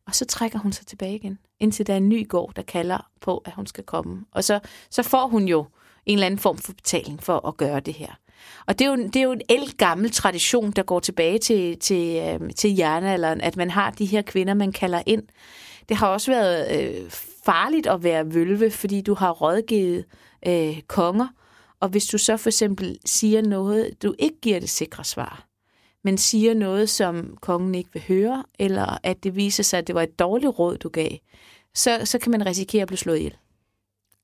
Og 0.08 0.16
så 0.16 0.25
trækker 0.25 0.60
hun 0.60 0.72
sig 0.72 0.88
tilbage 0.88 1.16
igen, 1.16 1.40
indtil 1.60 1.88
der 1.88 1.94
er 1.94 1.98
en 1.98 2.10
ny 2.10 2.28
gård, 2.28 2.54
der 2.56 2.62
kalder 2.62 3.10
på, 3.22 3.38
at 3.38 3.54
hun 3.54 3.68
skal 3.68 3.84
komme. 3.84 4.25
Og 4.32 4.44
så, 4.44 4.60
så 4.90 5.04
får 5.04 5.28
hun 5.28 5.48
jo 5.48 5.66
en 6.06 6.14
eller 6.14 6.25
anden 6.25 6.40
form 6.40 6.58
for 6.58 6.74
betaling 6.74 7.24
for 7.24 7.48
at 7.48 7.58
gøre 7.58 7.80
det 7.80 7.94
her. 7.94 8.16
Og 8.66 8.80
det 8.80 8.86
er 8.86 8.90
jo, 8.90 8.96
det 8.96 9.16
er 9.16 9.24
jo 9.24 9.36
en 9.50 9.68
gammel 9.78 10.12
tradition, 10.12 10.72
der 10.72 10.84
går 10.84 11.00
tilbage 11.00 11.38
til, 11.38 11.80
til, 11.80 12.16
øh, 12.16 12.54
til 12.56 12.75
jernalderen, 12.75 13.42
at 13.42 13.58
man 13.58 13.70
har 13.70 13.92
de 13.92 14.06
her 14.06 14.22
kvinder, 14.22 14.54
man 14.54 14.72
kalder 14.72 15.02
ind. 15.06 15.24
Det 15.90 15.98
har 15.98 16.08
også 16.08 16.32
været 16.32 16.82
øh, 16.82 17.12
farligt 17.46 17.88
at 17.88 18.04
være 18.04 18.34
vølve, 18.34 18.72
fordi 18.72 19.02
du 19.02 19.14
har 19.14 19.32
rådgivet 19.32 20.06
øh, 20.48 20.82
konger, 20.88 21.28
og 21.80 21.90
hvis 21.90 22.06
du 22.06 22.18
så 22.18 22.38
for 22.38 22.50
eksempel 22.50 22.98
siger 23.06 23.42
noget, 23.42 24.04
du 24.04 24.16
ikke 24.20 24.42
giver 24.42 24.60
det 24.60 24.70
sikre 24.70 25.04
svar, 25.04 25.48
men 26.04 26.18
siger 26.18 26.54
noget, 26.54 26.90
som 26.90 27.38
kongen 27.42 27.75
ikke 27.75 27.90
vil 27.94 28.04
høre, 28.08 28.44
eller 28.60 28.98
at 29.04 29.24
det 29.24 29.36
viser 29.36 29.64
sig, 29.64 29.80
at 29.80 29.88
det 29.88 29.96
var 29.96 30.02
et 30.02 30.20
dårligt 30.20 30.60
råd, 30.60 30.78
du 30.78 30.90
gav, 30.90 31.12
så, 31.74 32.02
så 32.04 32.20
kan 32.20 32.32
man 32.32 32.46
risikere 32.46 32.82
at 32.82 32.88
blive 32.88 32.98
slået 32.98 33.18
ihjel. 33.18 33.38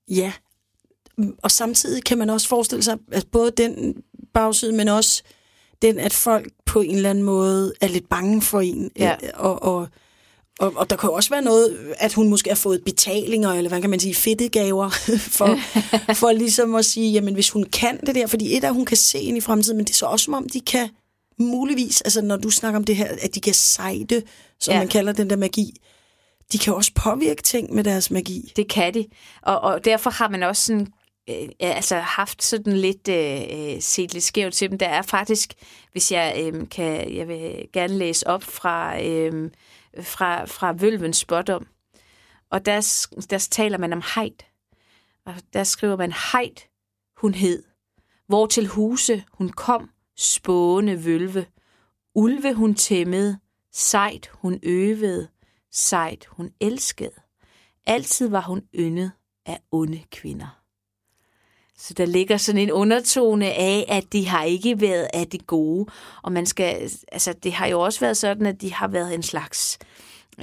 Ja, 0.07 0.33
og 1.43 1.51
samtidig 1.51 2.03
kan 2.03 2.17
man 2.17 2.29
også 2.29 2.47
forestille 2.47 2.83
sig, 2.83 2.97
at 3.11 3.27
både 3.31 3.51
den 3.51 4.03
bagside, 4.33 4.73
men 4.73 4.87
også 4.87 5.23
den, 5.81 5.99
at 5.99 6.13
folk 6.13 6.51
på 6.65 6.81
en 6.81 6.95
eller 6.95 7.09
anden 7.09 7.23
måde 7.23 7.73
er 7.81 7.87
lidt 7.87 8.09
bange 8.09 8.41
for 8.41 8.61
en, 8.61 8.91
ja. 8.99 9.15
Øh, 9.23 9.29
og, 9.33 9.63
og 9.63 9.87
og, 10.61 10.73
og 10.75 10.89
der 10.89 10.95
kan 10.95 11.09
jo 11.09 11.13
også 11.13 11.29
være 11.29 11.41
noget, 11.41 11.95
at 11.97 12.13
hun 12.13 12.29
måske 12.29 12.49
har 12.49 12.55
fået 12.55 12.83
betalinger, 12.85 13.49
eller 13.49 13.69
hvad 13.69 13.81
kan 13.81 13.89
man 13.89 13.99
sige, 13.99 14.15
fedtegaver, 14.15 14.89
for, 15.37 15.59
for 16.21 16.31
ligesom 16.31 16.75
at 16.75 16.85
sige, 16.85 17.11
jamen 17.11 17.33
hvis 17.33 17.49
hun 17.49 17.63
kan 17.63 17.99
det 18.05 18.15
der, 18.15 18.27
fordi 18.27 18.57
et 18.57 18.63
af, 18.63 18.73
hun 18.73 18.85
kan 18.85 18.97
se 18.97 19.19
ind 19.19 19.37
i 19.37 19.41
fremtiden, 19.41 19.77
men 19.77 19.85
det 19.85 19.91
er 19.91 19.95
så 19.95 20.05
også 20.05 20.23
som 20.23 20.33
om, 20.33 20.49
de 20.49 20.61
kan 20.61 20.89
muligvis, 21.39 22.01
altså 22.01 22.21
når 22.21 22.37
du 22.37 22.49
snakker 22.49 22.79
om 22.79 22.83
det 22.83 22.95
her, 22.95 23.07
at 23.21 23.35
de 23.35 23.41
kan 23.41 23.53
sejde, 23.53 24.21
som 24.59 24.73
ja. 24.73 24.79
man 24.79 24.87
kalder 24.87 25.13
den 25.13 25.29
der 25.29 25.35
magi, 25.35 25.73
de 26.51 26.57
kan 26.57 26.73
også 26.73 26.91
påvirke 26.95 27.41
ting 27.41 27.73
med 27.73 27.83
deres 27.83 28.11
magi. 28.11 28.51
Det 28.55 28.69
kan 28.69 28.93
de, 28.93 29.05
og, 29.41 29.61
og 29.61 29.85
derfor 29.85 30.09
har 30.09 30.29
man 30.29 30.43
også 30.43 30.65
sådan 30.65 30.87
øh, 31.29 31.49
altså 31.59 31.95
haft 31.95 32.43
sådan 32.43 32.77
lidt 32.77 33.07
øh, 33.07 33.41
øh, 33.51 33.81
set 33.81 34.13
lidt 34.13 34.23
skævt 34.23 34.53
til 34.53 34.69
dem. 34.69 34.77
Der 34.77 34.87
er 34.87 35.01
faktisk, 35.01 35.53
hvis 35.91 36.11
jeg 36.11 36.35
øh, 36.39 36.69
kan, 36.69 37.15
jeg 37.15 37.27
vil 37.27 37.67
gerne 37.73 37.97
læse 37.97 38.27
op 38.27 38.43
fra 38.43 39.01
øh, 39.01 39.49
fra, 40.01 40.45
fra 40.45 40.73
Vølvens 40.73 41.17
spådom. 41.17 41.67
Og 42.49 42.65
der, 42.65 43.07
der 43.29 43.47
taler 43.51 43.77
man 43.77 43.93
om 43.93 44.01
hejt. 44.15 44.45
Og 45.25 45.35
der 45.53 45.63
skriver 45.63 45.95
man, 45.95 46.13
hejt 46.31 46.67
hun 47.17 47.33
hed, 47.33 47.63
hvor 48.27 48.45
til 48.45 48.67
huse 48.67 49.23
hun 49.33 49.49
kom, 49.49 49.89
spående 50.17 51.05
vølve. 51.05 51.45
Ulve 52.15 52.53
hun 52.53 52.75
tæmmede, 52.75 53.39
sejt 53.71 54.27
hun 54.33 54.59
øvede, 54.63 55.27
sejt 55.71 56.25
hun 56.25 56.53
elskede. 56.59 57.21
Altid 57.85 58.29
var 58.29 58.41
hun 58.41 58.67
yndet 58.75 59.11
af 59.45 59.61
onde 59.71 60.03
kvinder. 60.11 60.60
Så 61.81 61.93
der 61.93 62.05
ligger 62.05 62.37
sådan 62.37 62.61
en 62.61 62.71
undertone 62.71 63.45
af, 63.45 63.85
at 63.87 64.13
de 64.13 64.27
har 64.27 64.43
ikke 64.43 64.81
været 64.81 65.07
af 65.13 65.27
det 65.27 65.47
gode. 65.47 65.85
Og 66.23 66.31
man 66.31 66.45
skal, 66.45 66.91
altså 67.11 67.33
det 67.33 67.53
har 67.53 67.67
jo 67.67 67.79
også 67.79 67.99
været 67.99 68.17
sådan, 68.17 68.45
at 68.45 68.61
de 68.61 68.73
har 68.73 68.87
været 68.87 69.15
en 69.15 69.23
slags 69.23 69.79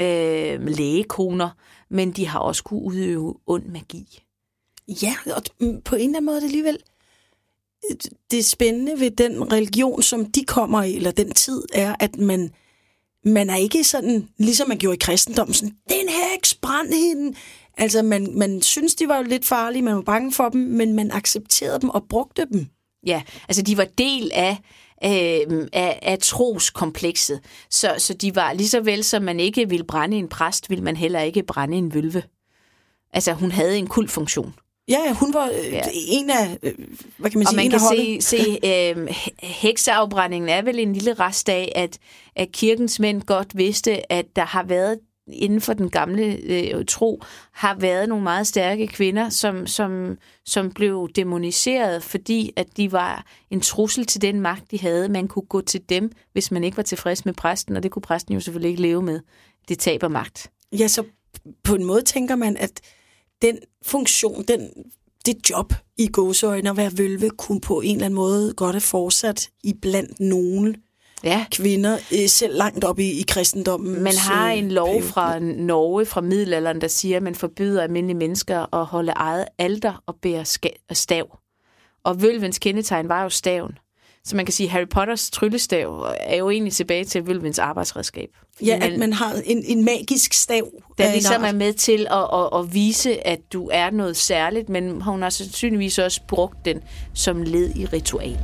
øh, 0.00 0.66
lægekoner, 0.66 1.50
men 1.90 2.12
de 2.12 2.26
har 2.26 2.38
også 2.38 2.64
kunne 2.64 2.82
udøve 2.82 3.34
ond 3.46 3.64
magi. 3.64 4.22
Ja, 5.02 5.14
og 5.36 5.42
på 5.84 5.94
en 5.94 6.00
eller 6.00 6.16
anden 6.16 6.24
måde 6.24 6.36
er 6.36 6.40
det 6.40 6.46
alligevel 6.46 6.78
øh, 7.90 7.96
det 8.30 8.44
spændende 8.44 9.00
ved 9.00 9.10
den 9.10 9.52
religion, 9.52 10.02
som 10.02 10.32
de 10.32 10.44
kommer 10.44 10.82
i, 10.82 10.96
eller 10.96 11.10
den 11.10 11.32
tid, 11.32 11.62
er, 11.72 11.94
at 12.00 12.16
man, 12.16 12.50
man 13.24 13.50
er 13.50 13.56
ikke 13.56 13.84
sådan, 13.84 14.28
ligesom 14.38 14.68
man 14.68 14.78
gjorde 14.78 14.96
i 14.96 14.98
kristendommen, 14.98 15.54
sådan, 15.54 15.76
den 15.88 16.08
heks, 16.08 16.54
brænd 16.54 16.92
hende, 16.92 17.36
Altså, 17.78 18.02
man, 18.02 18.38
man 18.38 18.62
synes, 18.62 18.94
de 18.94 19.08
var 19.08 19.22
lidt 19.22 19.44
farlige, 19.44 19.82
man 19.82 19.94
var 19.94 20.02
bange 20.02 20.32
for 20.32 20.48
dem, 20.48 20.60
men 20.60 20.94
man 20.94 21.10
accepterede 21.10 21.80
dem 21.80 21.90
og 21.90 22.04
brugte 22.08 22.46
dem. 22.52 22.66
Ja, 23.06 23.22
altså 23.48 23.62
de 23.62 23.76
var 23.76 23.86
del 23.98 24.30
af, 24.34 24.56
øh, 25.04 25.68
af, 25.72 25.98
af 26.02 26.18
troskomplekset. 26.18 27.40
Så, 27.70 27.94
så 27.98 28.14
de 28.14 28.36
var 28.36 28.52
lige 28.52 28.68
så 28.68 28.80
vel, 28.80 29.04
som 29.04 29.22
man 29.22 29.40
ikke 29.40 29.68
ville 29.68 29.84
brænde 29.84 30.16
en 30.16 30.28
præst, 30.28 30.70
ville 30.70 30.84
man 30.84 30.96
heller 30.96 31.20
ikke 31.20 31.42
brænde 31.42 31.76
en 31.76 31.94
vølve. 31.94 32.22
Altså, 33.12 33.32
hun 33.32 33.50
havde 33.50 33.78
en 33.78 33.86
kultfunktion. 33.86 34.54
Ja, 34.88 35.12
hun 35.12 35.34
var 35.34 35.46
øh, 35.46 35.72
ja. 35.72 35.82
en 35.92 36.30
af, 36.30 36.58
øh, 36.62 36.74
hvad 37.16 37.30
kan 37.30 37.38
man 37.38 37.46
sige, 37.46 37.52
Og 37.52 37.56
man 37.56 37.64
en 37.64 37.70
kan 37.70 37.80
se, 37.80 38.20
se 38.20 38.58
øh, 38.70 39.14
hekseafbrændingen 39.42 40.48
er 40.48 40.62
vel 40.62 40.78
en 40.78 40.92
lille 40.92 41.14
rest 41.14 41.48
af, 41.48 41.72
at, 41.74 41.98
at 42.36 42.52
kirkens 42.52 43.00
mænd 43.00 43.22
godt 43.22 43.56
vidste, 43.56 44.12
at 44.12 44.26
der 44.36 44.44
har 44.44 44.62
været 44.62 44.98
inden 45.32 45.60
for 45.60 45.72
den 45.72 45.90
gamle 45.90 46.36
øh, 46.42 46.84
tro 46.84 47.22
har 47.52 47.74
været 47.74 48.08
nogle 48.08 48.24
meget 48.24 48.46
stærke 48.46 48.86
kvinder, 48.86 49.28
som, 49.28 49.66
som, 49.66 50.18
som 50.44 50.70
blev 50.70 51.08
demoniseret, 51.16 52.02
fordi 52.02 52.52
at 52.56 52.76
de 52.76 52.92
var 52.92 53.26
en 53.50 53.60
trussel 53.60 54.06
til 54.06 54.22
den 54.22 54.40
magt, 54.40 54.70
de 54.70 54.80
havde. 54.80 55.08
Man 55.08 55.28
kunne 55.28 55.46
gå 55.46 55.60
til 55.60 55.80
dem, 55.88 56.12
hvis 56.32 56.50
man 56.50 56.64
ikke 56.64 56.76
var 56.76 56.82
tilfreds 56.82 57.24
med 57.24 57.34
præsten, 57.34 57.76
og 57.76 57.82
det 57.82 57.90
kunne 57.90 58.02
præsten 58.02 58.34
jo 58.34 58.40
selvfølgelig 58.40 58.70
ikke 58.70 58.82
leve 58.82 59.02
med. 59.02 59.20
Det 59.68 59.78
taber 59.78 60.08
magt. 60.08 60.50
Ja, 60.72 60.88
så 60.88 61.04
på 61.64 61.74
en 61.74 61.84
måde 61.84 62.02
tænker 62.02 62.36
man, 62.36 62.56
at 62.56 62.80
den 63.42 63.58
funktion, 63.82 64.44
den, 64.48 64.70
det 65.26 65.50
job 65.50 65.74
i 65.98 66.06
gåseøjne 66.06 66.70
at 66.70 66.76
være 66.76 66.92
vølve, 66.96 67.30
kunne 67.30 67.60
på 67.60 67.80
en 67.80 67.94
eller 67.94 68.04
anden 68.04 68.16
måde 68.16 68.52
godt 68.52 68.74
have 68.74 68.80
fortsat 68.80 69.50
i 69.64 69.74
blandt 69.82 70.20
nogen 70.20 70.76
ja. 71.24 71.46
kvinder, 71.52 71.98
øh, 72.12 72.28
selv 72.28 72.56
langt 72.56 72.84
op 72.84 72.98
i, 72.98 73.20
i 73.20 73.24
kristendommen. 73.28 74.02
Man 74.02 74.16
har 74.16 74.50
en 74.50 74.70
lov 74.70 75.02
fra 75.02 75.38
Norge 75.38 76.06
fra 76.06 76.20
middelalderen, 76.20 76.80
der 76.80 76.88
siger, 76.88 77.16
at 77.16 77.22
man 77.22 77.34
forbyder 77.34 77.82
almindelige 77.82 78.16
mennesker 78.16 78.74
at 78.74 78.86
holde 78.86 79.12
eget 79.16 79.44
alter 79.58 80.02
og 80.06 80.16
bære 80.22 80.44
stav. 80.92 81.38
Og 82.04 82.22
vølvens 82.22 82.58
kendetegn 82.58 83.08
var 83.08 83.22
jo 83.22 83.28
staven. 83.28 83.78
Så 84.24 84.36
man 84.36 84.46
kan 84.46 84.52
sige, 84.52 84.66
at 84.66 84.72
Harry 84.72 84.88
Potters 84.90 85.30
tryllestav 85.30 86.14
er 86.20 86.36
jo 86.36 86.50
egentlig 86.50 86.72
tilbage 86.72 87.04
til 87.04 87.26
vølvens 87.26 87.58
arbejdsredskab. 87.58 88.28
Ja, 88.62 88.78
at 88.82 88.98
man 88.98 89.12
har 89.12 89.34
en, 89.44 89.64
en 89.66 89.84
magisk 89.84 90.32
stav. 90.32 90.68
Der 90.98 91.12
ligesom 91.12 91.44
er 91.44 91.52
med 91.52 91.72
til 91.72 92.06
at, 92.10 92.28
at, 92.32 92.60
at 92.60 92.74
vise, 92.74 93.26
at 93.26 93.40
du 93.52 93.70
er 93.72 93.90
noget 93.90 94.16
særligt, 94.16 94.68
men 94.68 95.00
hun 95.00 95.22
har 95.22 95.30
sandsynligvis 95.30 95.98
også 95.98 96.20
brugt 96.28 96.64
den 96.64 96.80
som 97.14 97.42
led 97.42 97.76
i 97.76 97.86
ritualet. 97.86 98.40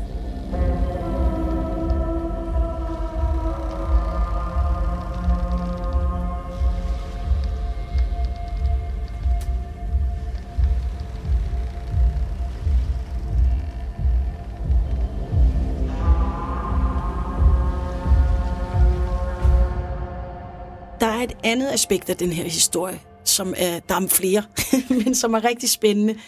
Andet 21.45 21.69
aspekt 21.69 22.11
af 22.11 22.17
den 22.17 22.33
her 22.33 22.45
historie, 22.45 23.01
som 23.25 23.55
er, 23.57 23.81
der 23.81 23.95
er 23.95 24.07
flere, 24.07 24.45
men 25.05 25.15
som 25.15 25.35
er 25.35 25.45
rigtig 25.45 25.71
spændende. 25.71 26.21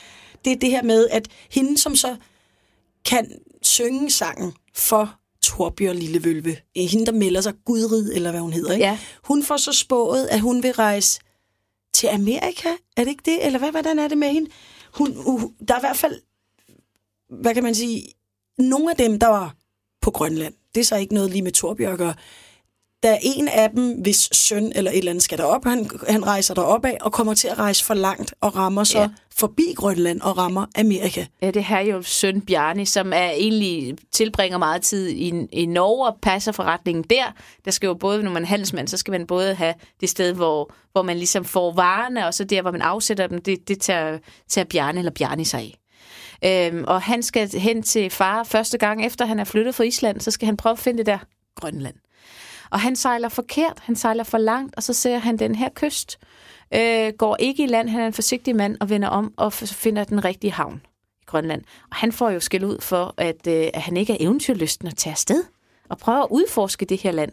Det 0.45 0.53
er 0.53 0.57
det 0.57 0.71
her 0.71 0.83
med, 0.83 1.09
at 1.09 1.29
hende, 1.51 1.79
som 1.79 1.97
så 1.97 2.17
kan 3.05 3.33
synge 3.63 4.11
sangen 4.11 4.53
for 4.75 5.15
Torbjørn 5.43 5.97
Lille 5.97 6.25
Vølve, 6.25 6.57
hende, 6.77 7.07
der 7.07 7.13
melder 7.13 7.41
sig 7.41 7.55
Gudrid, 7.65 8.13
eller 8.13 8.31
hvad 8.31 8.41
hun 8.41 8.53
hedder, 8.53 8.73
ikke? 8.73 8.85
Ja. 8.85 8.99
hun 9.25 9.43
får 9.43 9.57
så 9.57 9.73
spået, 9.73 10.27
at 10.27 10.41
hun 10.41 10.63
vil 10.63 10.73
rejse 10.73 11.21
til 11.95 12.07
Amerika. 12.07 12.69
Er 12.97 13.05
det 13.05 13.09
ikke 13.09 13.23
det? 13.25 13.47
Eller 13.47 13.59
hvad, 13.59 13.71
hvordan 13.71 13.99
er 13.99 14.09
det 14.09 14.19
med 14.19 14.29
hende? 14.29 14.51
Hun, 14.95 15.17
uh, 15.27 15.43
der 15.69 15.75
er 15.75 15.79
i 15.79 15.81
hvert 15.81 15.97
fald, 15.97 16.21
hvad 17.41 17.55
kan 17.55 17.63
man 17.63 17.75
sige, 17.75 18.09
nogle 18.59 18.91
af 18.91 18.97
dem, 18.97 19.19
der 19.19 19.27
var 19.27 19.55
på 20.03 20.11
Grønland, 20.11 20.55
det 20.75 20.81
er 20.81 20.85
så 20.85 20.97
ikke 20.97 21.15
noget 21.15 21.31
lige 21.31 21.43
med 21.43 21.53
Torbjørn 21.53 21.93
at 21.93 21.99
gøre, 21.99 22.15
der 23.07 23.13
er 23.13 23.19
en 23.23 23.49
af 23.49 23.71
dem, 23.71 23.93
hvis 24.03 24.29
søn 24.33 24.73
eller 24.75 24.91
et 24.91 24.99
eller 24.99 25.11
andet 25.11 25.25
skal 25.25 25.39
derop, 25.39 25.65
han, 25.65 25.91
han 26.09 26.27
rejser 26.27 26.55
derop 26.55 26.85
af 26.85 26.99
og 27.01 27.13
kommer 27.13 27.35
til 27.35 27.49
at 27.49 27.59
rejse 27.59 27.85
for 27.85 27.95
langt 27.95 28.35
og 28.41 28.57
rammer 28.57 28.85
så 28.85 28.99
Ja. 28.99 29.09
forbi 29.37 29.73
Grønland 29.77 30.21
og 30.21 30.39
rammer 30.39 30.67
Amerika. 30.77 31.25
Ja, 31.43 31.51
det 31.51 31.65
her 31.65 31.77
er 31.77 31.81
jo 31.81 32.03
søn 32.03 32.41
Bjarne, 32.41 32.87
som 32.87 33.13
er 33.13 33.31
egentlig 33.31 33.97
tilbringer 34.13 34.59
meget 34.59 34.83
tid 34.83 35.09
i, 35.09 35.33
i 35.53 35.67
Norge 35.67 36.07
og 36.07 36.19
passer 36.23 36.53
forretningen 36.53 37.05
der. 37.11 37.25
Der 37.65 37.71
skal 37.71 37.87
jo 37.87 37.95
både, 37.95 38.23
når 38.23 38.31
man 38.31 38.43
er 38.43 38.47
handelsmand, 38.47 38.89
så 38.89 38.97
skal 38.97 39.13
man 39.13 39.27
både 39.27 39.55
have 39.55 39.75
det 40.01 40.09
sted, 40.09 40.33
hvor, 40.33 40.73
hvor 40.93 41.03
man 41.03 41.17
ligesom 41.17 41.45
får 41.45 41.73
varerne, 41.73 42.27
og 42.27 42.35
så 42.35 42.45
der, 42.45 42.63
hvor 42.63 42.71
man 42.71 42.83
afsætter 42.83 43.27
dem, 43.27 43.43
det, 43.43 43.69
det 43.69 43.81
tager, 43.81 44.19
tager 44.49 44.65
Bjarne 44.65 44.99
eller 44.99 45.13
Bjarne 45.13 45.45
sig 45.45 45.61
af. 45.61 46.69
Øhm, 46.73 46.85
og 46.89 47.03
han 47.03 47.23
skal 47.23 47.49
hen 47.61 47.83
til 47.83 48.11
far 48.11 48.43
første 48.45 48.79
gang, 48.79 49.07
efter 49.07 49.27
han 49.27 49.39
er 49.39 49.45
flyttet 49.45 49.75
fra 49.75 49.85
Island, 49.85 50.21
så 50.21 50.31
skal 50.31 50.47
han 50.47 50.57
prøve 50.57 50.73
at 50.73 50.79
finde 50.79 50.99
det 50.99 51.07
der 51.07 51.19
Grønland. 51.57 51.95
Og 52.71 52.81
han 52.81 52.97
sejler 52.97 53.29
forkert, 53.29 53.79
han 53.83 53.97
sejler 53.97 54.25
for 54.25 54.39
langt, 54.39 54.75
og 54.77 54.83
så 54.83 54.93
ser 54.93 55.19
han 55.19 55.37
den 55.37 55.55
her 55.55 55.69
kyst. 55.75 56.19
Øh, 56.75 57.13
går 57.19 57.37
ikke 57.41 57.65
i 57.65 57.67
land, 57.67 57.89
han 57.89 58.01
er 58.01 58.07
en 58.07 58.13
forsigtig 58.13 58.57
mand, 58.57 58.77
og 58.81 58.91
vender 58.91 59.09
om 59.09 59.33
og 59.37 59.53
finder 59.53 60.05
den 60.05 60.25
rigtige 60.25 60.53
havn 60.53 60.81
i 61.23 61.25
Grønland. 61.27 61.63
Og 61.91 61.97
han 61.97 62.13
får 62.13 62.31
jo 62.31 62.41
skæld 62.41 62.65
ud 62.65 62.81
for, 62.81 63.15
at, 63.17 63.47
øh, 63.49 63.69
at 63.75 63.83
han 63.83 63.97
ikke 63.97 64.13
er 64.13 64.17
eventyrlysten 64.21 64.89
at 64.89 64.97
tage 64.97 65.13
afsted 65.13 65.45
og 65.89 65.99
prøve 65.99 66.19
at 66.23 66.29
udforske 66.31 66.85
det 66.85 67.03
her 67.03 67.13
land. 67.13 67.33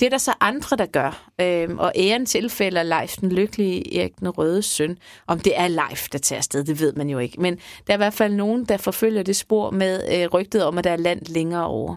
Det 0.00 0.06
er 0.06 0.10
der 0.10 0.18
så 0.18 0.32
andre, 0.40 0.76
der 0.76 0.86
gør. 0.86 1.30
Øhm, 1.40 1.78
og 1.78 1.92
æren 1.96 2.26
tilfælder 2.26 2.82
Leif 2.82 3.16
den 3.16 3.32
lykkelige 3.32 4.00
Erik 4.00 4.20
den 4.20 4.28
Røde 4.28 4.62
søn. 4.62 4.98
Om 5.26 5.40
det 5.40 5.58
er 5.58 5.68
Leif, 5.68 6.08
der 6.08 6.18
tager 6.18 6.38
afsted, 6.38 6.64
det 6.64 6.80
ved 6.80 6.92
man 6.92 7.08
jo 7.08 7.18
ikke. 7.18 7.40
Men 7.40 7.56
der 7.56 7.92
er 7.92 7.94
i 7.94 7.96
hvert 7.96 8.14
fald 8.14 8.34
nogen, 8.34 8.64
der 8.64 8.76
forfølger 8.76 9.22
det 9.22 9.36
spor 9.36 9.70
med 9.70 10.02
øh, 10.12 10.28
rygtet 10.34 10.64
om, 10.64 10.78
at 10.78 10.84
der 10.84 10.90
er 10.90 10.96
land 10.96 11.26
længere 11.26 11.66
over. 11.66 11.96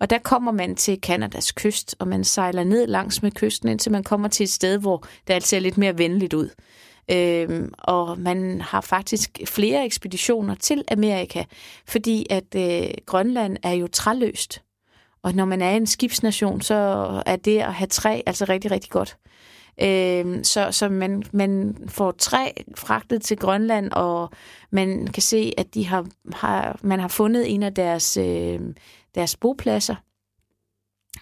Og 0.00 0.10
der 0.10 0.18
kommer 0.18 0.52
man 0.52 0.76
til 0.76 1.00
Kanadas 1.00 1.52
kyst, 1.52 1.96
og 1.98 2.08
man 2.08 2.24
sejler 2.24 2.64
ned 2.64 2.86
langs 2.86 3.22
med 3.22 3.30
kysten, 3.30 3.68
indtil 3.68 3.92
man 3.92 4.04
kommer 4.04 4.28
til 4.28 4.44
et 4.44 4.50
sted, 4.50 4.78
hvor 4.78 5.06
det 5.26 5.34
altså 5.34 5.48
ser 5.48 5.58
lidt 5.58 5.78
mere 5.78 5.98
venligt 5.98 6.34
ud. 6.34 6.48
Øhm, 7.10 7.72
og 7.78 8.18
man 8.18 8.60
har 8.60 8.80
faktisk 8.80 9.40
flere 9.46 9.84
ekspeditioner 9.84 10.54
til 10.54 10.84
Amerika, 10.90 11.44
fordi 11.86 12.26
at 12.30 12.54
øh, 12.56 12.90
Grønland 13.06 13.56
er 13.62 13.72
jo 13.72 13.86
træløst. 13.86 14.62
Og 15.22 15.34
når 15.34 15.44
man 15.44 15.62
er 15.62 15.70
en 15.70 15.86
skibsnation, 15.86 16.60
så 16.60 16.74
er 17.26 17.36
det 17.36 17.58
at 17.58 17.74
have 17.74 17.88
træ 17.88 18.20
altså 18.26 18.44
rigtig, 18.48 18.70
rigtig 18.70 18.90
godt. 18.90 19.16
Øh, 19.82 20.44
så 20.44 20.72
så 20.72 20.88
man, 20.88 21.22
man 21.32 21.76
får 21.88 22.10
træ 22.10 22.50
fragtet 22.76 23.22
til 23.22 23.36
Grønland, 23.36 23.92
og 23.92 24.30
man 24.70 25.06
kan 25.06 25.22
se, 25.22 25.52
at 25.58 25.74
de 25.74 25.86
har, 25.86 26.06
har, 26.32 26.78
man 26.82 27.00
har 27.00 27.08
fundet 27.08 27.54
en 27.54 27.62
af 27.62 27.74
deres, 27.74 28.16
øh, 28.16 28.60
deres 29.14 29.36
bopladser 29.36 29.94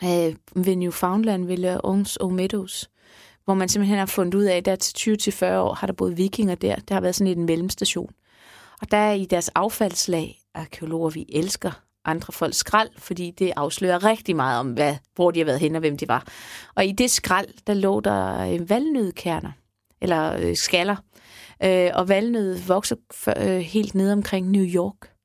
øh, 0.05 0.35
ved 0.65 0.77
Newfoundland, 0.77 1.47
ved 1.47 1.57
La 1.57 1.79
Ons 1.85 2.17
og 2.17 2.33
Meadows, 2.33 2.91
hvor 3.45 3.55
man 3.55 3.69
simpelthen 3.69 3.99
har 3.99 4.07
fundet 4.07 4.35
ud 4.35 4.45
af, 4.45 4.57
at 4.57 4.65
der 4.65 4.77
til 4.77 5.19
20-40 5.33 5.47
år 5.47 5.75
har 5.75 5.87
der 5.87 5.95
boet 5.95 6.19
vikinger 6.19 6.55
der. 6.55 6.75
Det 6.75 6.91
har 6.91 7.01
været 7.01 7.15
sådan 7.15 7.39
en 7.39 7.47
mellemstation. 7.47 8.11
Og 8.81 8.91
der 8.91 8.97
er 8.97 9.13
i 9.13 9.25
deres 9.25 9.49
affaldslag, 9.49 10.39
arkeologer, 10.55 11.11
vi 11.11 11.27
elsker 11.29 11.86
andre 12.07 12.33
folks 12.33 12.57
skrald, 12.57 12.91
fordi 12.99 13.31
det 13.31 13.53
afslører 13.57 14.05
rigtig 14.05 14.37
meget 14.37 14.61
om, 14.61 14.73
hvad, 14.73 14.97
hvor 15.15 15.31
de 15.31 15.41
har 15.41 15.45
været 15.45 15.61
hen 15.61 15.75
og 15.75 15.81
hvem 15.81 15.97
de 15.97 16.09
var. 16.09 16.27
Og 16.75 16.87
i 16.87 16.93
det 16.93 17.11
skrald, 17.11 17.49
der 17.67 17.75
lå 17.75 18.01
der 18.01 18.53
øh, 18.53 18.71
valnødkerner, 18.71 19.53
eller 20.01 20.37
øh, 20.41 20.57
skaller. 20.57 20.97
Øh, 21.65 21.91
og 21.95 22.09
valnød 22.09 22.59
vokser 22.67 22.97
øh, 23.37 23.59
helt 23.59 23.95
ned 23.95 24.13
omkring 24.13 24.51
New 24.51 24.65
York. 24.65 25.17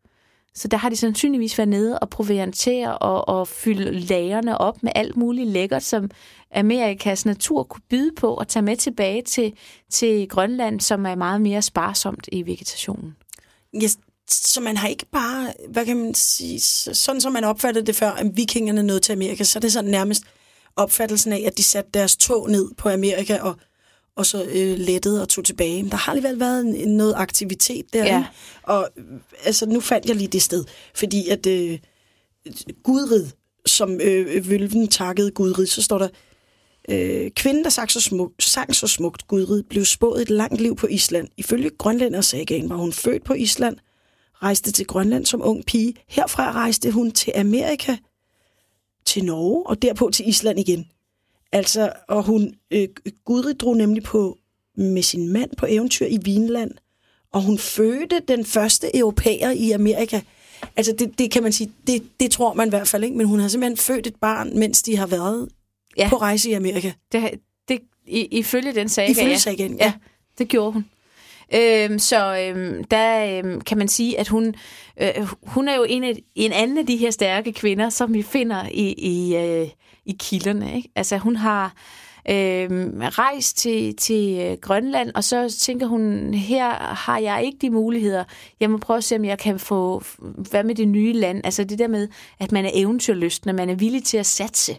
Så 0.53 0.67
der 0.67 0.77
har 0.77 0.89
de 0.89 0.95
sandsynligvis 0.95 1.57
været 1.57 1.67
nede 1.67 1.99
og 1.99 2.09
proviantere 2.09 2.97
og, 2.97 3.27
og 3.29 3.47
fylde 3.47 3.91
lagerne 3.91 4.57
op 4.57 4.83
med 4.83 4.91
alt 4.95 5.17
muligt 5.17 5.49
lækkert, 5.49 5.83
som 5.83 6.09
Amerikas 6.55 7.25
natur 7.25 7.63
kunne 7.63 7.81
byde 7.89 8.11
på 8.17 8.33
og 8.33 8.47
tage 8.47 8.63
med 8.63 8.75
tilbage 8.75 9.21
til, 9.21 9.53
til 9.89 10.27
Grønland, 10.29 10.79
som 10.79 11.05
er 11.05 11.15
meget 11.15 11.41
mere 11.41 11.61
sparsomt 11.61 12.29
i 12.31 12.45
vegetationen. 12.45 13.15
Yes, 13.83 13.97
så 14.33 14.61
man 14.61 14.77
har 14.77 14.87
ikke 14.87 15.05
bare, 15.11 15.53
hvad 15.69 15.85
kan 15.85 15.97
man 15.97 16.13
sige, 16.15 16.59
så- 16.61 16.93
sådan 16.93 17.21
som 17.21 17.31
man 17.33 17.43
opfattede 17.43 17.85
det 17.85 17.95
før, 17.95 18.11
at 18.11 18.37
vikingerne 18.37 18.83
nåede 18.83 18.99
til 18.99 19.11
Amerika, 19.11 19.43
så 19.43 19.59
er 19.59 19.61
det 19.61 19.73
sådan 19.73 19.91
nærmest 19.91 20.23
opfattelsen 20.75 21.33
af, 21.33 21.43
at 21.47 21.57
de 21.57 21.63
satte 21.63 21.89
deres 21.93 22.17
tog 22.17 22.49
ned 22.49 22.69
på 22.77 22.89
Amerika 22.89 23.37
og, 23.37 23.55
og 24.15 24.25
så 24.25 24.43
øh, 24.43 24.77
lettede 24.77 25.21
og 25.21 25.29
tog 25.29 25.45
tilbage. 25.45 25.83
Men 25.83 25.91
der 25.91 25.97
har 25.97 26.11
alligevel 26.11 26.39
været 26.39 26.61
en, 26.65 26.97
noget 26.97 27.13
aktivitet 27.17 27.85
der. 27.93 28.05
Ja. 28.05 28.25
Og 28.63 28.89
altså, 29.43 29.65
nu 29.65 29.79
fandt 29.79 30.05
jeg 30.07 30.15
lige 30.15 30.27
det 30.27 30.41
sted, 30.41 30.63
fordi 30.95 31.27
at 31.29 31.45
øh, 31.47 31.79
Gudrid, 32.83 33.25
som 33.65 34.01
øh, 34.01 34.49
Vølven 34.49 34.87
takkede 34.87 35.31
Gudrid, 35.31 35.65
så 35.67 35.81
står 35.81 35.97
der, 35.97 36.07
øh, 36.89 37.31
kvinden, 37.31 37.63
der 37.63 37.69
sang 37.69 37.91
så, 37.91 38.01
smukt, 38.01 38.43
sang 38.43 38.75
så 38.75 38.87
smukt 38.87 39.27
Gudrid, 39.27 39.63
blev 39.63 39.85
spået 39.85 40.21
et 40.21 40.29
langt 40.29 40.61
liv 40.61 40.75
på 40.75 40.87
Island. 40.87 41.27
Ifølge 41.37 41.69
Grønlænder 41.77 42.21
sagaen 42.21 42.69
var 42.69 42.75
hun 42.75 42.93
født 42.93 43.23
på 43.23 43.33
Island, 43.33 43.77
rejste 44.43 44.71
til 44.71 44.85
Grønland 44.87 45.25
som 45.25 45.41
ung 45.43 45.65
pige. 45.65 45.93
Herfra 46.07 46.51
rejste 46.51 46.91
hun 46.91 47.11
til 47.11 47.33
Amerika, 47.35 47.95
til 49.05 49.25
Norge 49.25 49.67
og 49.67 49.81
derpå 49.81 50.09
til 50.13 50.29
Island 50.29 50.59
igen. 50.59 50.87
Altså, 51.51 51.93
og 52.07 52.23
hun, 52.23 52.53
øh, 52.71 52.87
Gudrid 53.25 53.53
drog 53.53 53.77
nemlig 53.77 54.03
på 54.03 54.37
med 54.75 55.01
sin 55.01 55.29
mand 55.29 55.49
på 55.57 55.65
eventyr 55.69 56.05
i 56.05 56.17
Vinland, 56.23 56.71
og 57.33 57.41
hun 57.41 57.57
fødte 57.57 58.21
den 58.27 58.45
første 58.45 58.97
europæer 58.97 59.51
i 59.51 59.71
Amerika. 59.71 60.21
Altså, 60.75 60.93
det, 60.99 61.17
det 61.19 61.31
kan 61.31 61.43
man 61.43 61.51
sige, 61.51 61.71
det, 61.87 62.03
det 62.19 62.31
tror 62.31 62.53
man 62.53 62.67
i 62.67 62.69
hvert 62.69 62.87
fald 62.87 63.03
ikke, 63.03 63.17
men 63.17 63.27
hun 63.27 63.39
har 63.39 63.47
simpelthen 63.47 63.77
født 63.77 64.07
et 64.07 64.15
barn, 64.15 64.59
mens 64.59 64.83
de 64.83 64.97
har 64.97 65.07
været 65.07 65.49
Ja. 65.97 66.09
på 66.09 66.17
rejse 66.17 66.49
i 66.49 66.53
Amerika. 66.53 66.91
Det, 67.11 67.39
det, 67.67 67.79
i, 68.07 68.19
ifølge 68.25 68.73
den 68.75 68.89
sag, 68.89 69.09
Ifølge 69.09 69.29
ja. 69.29 69.37
sagaen, 69.37 69.77
ja. 69.77 69.85
ja. 69.85 69.93
det 70.37 70.47
gjorde 70.47 70.71
hun. 70.71 70.85
Øhm, 71.55 71.99
så 71.99 72.37
øhm, 72.37 72.83
der 72.83 73.37
øhm, 73.37 73.61
kan 73.61 73.77
man 73.77 73.87
sige, 73.87 74.19
at 74.19 74.27
hun, 74.27 74.55
øh, 75.01 75.27
hun 75.43 75.67
er 75.67 75.75
jo 75.75 75.85
en, 75.89 76.03
af, 76.03 76.23
en 76.35 76.51
anden 76.51 76.77
af 76.77 76.85
de 76.85 76.97
her 76.97 77.11
stærke 77.11 77.53
kvinder, 77.53 77.89
som 77.89 78.13
vi 78.13 78.21
finder 78.21 78.63
i, 78.71 78.93
i, 78.93 79.35
øh, 79.35 79.67
i 80.05 80.15
kilderne. 80.19 80.75
Ikke? 80.75 80.89
Altså 80.95 81.17
hun 81.17 81.35
har 81.35 81.73
øhm, 82.29 83.01
rejst 83.01 83.57
til, 83.57 83.95
til 83.95 84.39
øh, 84.39 84.57
Grønland, 84.61 85.11
og 85.15 85.23
så 85.23 85.57
tænker 85.59 85.87
hun, 85.87 86.33
her 86.33 86.69
har 86.93 87.17
jeg 87.17 87.43
ikke 87.45 87.57
de 87.61 87.69
muligheder. 87.69 88.23
Jeg 88.59 88.69
må 88.69 88.77
prøve 88.77 88.97
at 88.97 89.03
se, 89.03 89.15
om 89.15 89.25
jeg 89.25 89.39
kan 89.39 89.59
få, 89.59 90.03
hvad 90.19 90.63
med 90.63 90.75
det 90.75 90.87
nye 90.87 91.13
land? 91.13 91.41
Altså 91.43 91.63
det 91.63 91.79
der 91.79 91.87
med, 91.87 92.07
at 92.39 92.51
man 92.51 92.65
er 92.65 92.71
eventyrlysten, 92.73 93.49
og 93.49 93.55
man 93.55 93.69
er 93.69 93.75
villig 93.75 94.03
til 94.03 94.17
at 94.17 94.25
satse. 94.25 94.77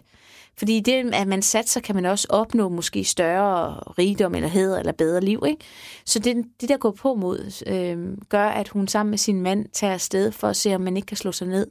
Fordi 0.57 0.79
det, 0.79 1.13
at 1.13 1.27
man 1.27 1.41
satser, 1.41 1.81
kan 1.81 1.95
man 1.95 2.05
også 2.05 2.27
opnå 2.29 2.69
måske 2.69 3.03
større 3.03 3.73
rigdom 3.79 4.35
eller 4.35 4.49
hæder 4.49 4.79
eller 4.79 4.91
bedre 4.91 5.21
liv. 5.21 5.43
Ikke? 5.47 5.61
Så 6.05 6.19
det, 6.19 6.45
det, 6.61 6.69
der 6.69 6.77
går 6.77 6.91
på 6.91 7.15
mod, 7.15 7.63
øh, 7.67 8.17
gør, 8.29 8.47
at 8.47 8.67
hun 8.67 8.87
sammen 8.87 9.09
med 9.09 9.17
sin 9.17 9.41
mand 9.41 9.65
tager 9.73 9.93
afsted 9.93 10.31
for 10.31 10.47
at 10.47 10.55
se, 10.55 10.75
om 10.75 10.81
man 10.81 10.97
ikke 10.97 11.05
kan 11.05 11.17
slå 11.17 11.31
sig 11.31 11.47
ned 11.47 11.67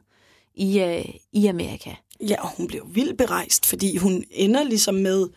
i, 0.55 0.81
øh, 0.81 1.05
i 1.33 1.47
Amerika. 1.47 1.91
Ja, 2.21 2.43
og 2.43 2.49
hun 2.57 2.67
blev 2.67 2.83
vildt 2.95 3.19
berejst, 3.19 3.67
fordi 3.67 3.97
hun 3.97 4.25
ender 4.31 4.63
ligesom 4.63 4.95
med, 4.95 5.29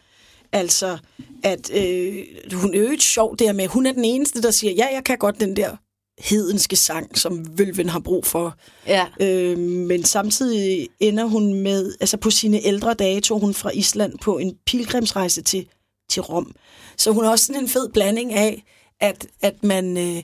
altså, 0.52 0.98
at 1.44 1.72
øh, 1.74 2.26
hun 2.54 2.74
er 2.74 2.80
jo 2.80 2.90
ikke 2.90 3.04
sjov 3.04 3.38
der 3.38 3.54
med, 3.54 3.68
hun 3.68 3.86
er 3.86 3.92
den 3.92 4.06
eneste, 4.06 4.42
der 4.42 4.52
siger, 4.52 4.74
ja, 4.74 4.88
jeg 4.94 5.04
kan 5.04 5.18
godt 5.18 5.40
den 5.40 5.56
der 5.56 5.76
hedenske 6.20 6.76
sang, 6.76 7.18
som 7.18 7.58
Vølven 7.58 7.90
har 7.90 8.00
brug 8.00 8.26
for. 8.26 8.58
Ja. 8.88 9.06
Øh, 9.20 9.58
men 9.58 10.04
samtidig 10.04 10.90
ender 11.00 11.26
hun 11.26 11.54
med, 11.54 11.96
altså 12.00 12.18
på 12.18 12.30
sine 12.30 12.66
ældre 12.66 12.94
dage 12.94 13.22
tog 13.22 13.40
hun 13.40 13.54
fra 13.54 13.72
Island 13.74 14.14
på 14.22 14.38
en 14.38 14.56
pilgrimsrejse 14.66 15.42
til, 15.42 15.68
til 16.10 16.22
Rom. 16.22 16.56
Så 16.98 17.12
hun 17.12 17.26
er 17.26 17.30
også 17.30 17.46
sådan 17.46 17.62
en 17.62 17.70
fed 17.70 17.90
blanding 17.90 18.34
af, 18.34 18.64
at, 19.00 19.28
at 19.42 19.64
man... 19.64 19.98
Øh, 19.98 20.24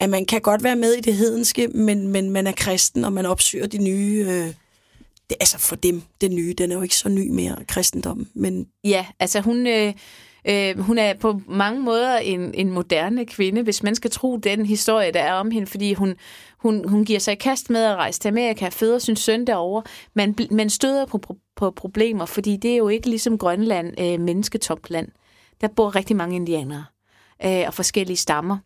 at 0.00 0.10
man 0.10 0.26
kan 0.26 0.40
godt 0.40 0.62
være 0.62 0.76
med 0.76 0.92
i 0.92 1.00
det 1.00 1.14
hedenske, 1.14 1.68
men, 1.68 2.08
men 2.08 2.30
man 2.30 2.46
er 2.46 2.52
kristen, 2.52 3.04
og 3.04 3.12
man 3.12 3.26
opsøger 3.26 3.66
de 3.66 3.78
nye... 3.78 4.26
Øh, 4.28 4.54
det, 5.30 5.36
altså 5.40 5.58
for 5.58 5.76
dem, 5.76 6.02
den 6.20 6.34
nye, 6.34 6.54
den 6.58 6.70
er 6.72 6.76
jo 6.76 6.82
ikke 6.82 6.96
så 6.96 7.08
ny 7.08 7.30
mere, 7.30 7.56
kristendommen. 7.68 8.28
Men 8.34 8.66
Ja, 8.84 9.06
altså 9.20 9.40
hun, 9.40 9.66
øh, 9.66 9.92
Øh, 10.48 10.78
hun 10.78 10.98
er 10.98 11.14
på 11.14 11.40
mange 11.48 11.80
måder 11.80 12.16
en, 12.16 12.54
en 12.54 12.70
moderne 12.70 13.26
kvinde, 13.26 13.62
hvis 13.62 13.82
man 13.82 13.94
skal 13.94 14.10
tro 14.10 14.36
den 14.36 14.66
historie, 14.66 15.12
der 15.12 15.20
er 15.20 15.32
om 15.32 15.50
hende, 15.50 15.66
fordi 15.66 15.94
hun, 15.94 16.16
hun, 16.58 16.88
hun 16.88 17.04
giver 17.04 17.18
sig 17.18 17.32
i 17.32 17.36
kast 17.36 17.70
med 17.70 17.84
at 17.84 17.96
rejse 17.96 18.20
til 18.20 18.28
Amerika, 18.28 18.68
føder 18.68 18.98
sin 18.98 19.16
søn 19.16 19.46
derovre, 19.46 19.82
Man, 20.14 20.36
men 20.50 20.70
støder 20.70 21.06
på, 21.06 21.20
på 21.56 21.70
problemer, 21.70 22.26
fordi 22.26 22.56
det 22.56 22.72
er 22.72 22.76
jo 22.76 22.88
ikke 22.88 23.08
ligesom 23.08 23.38
Grønland 23.38 24.00
øh, 24.00 24.20
mennesketomt 24.20 24.90
land. 24.90 25.08
Der 25.60 25.68
bor 25.68 25.96
rigtig 25.96 26.16
mange 26.16 26.36
indianere 26.36 26.84
øh, 27.44 27.64
og 27.66 27.74
forskellige 27.74 28.16
stammer. 28.16 28.58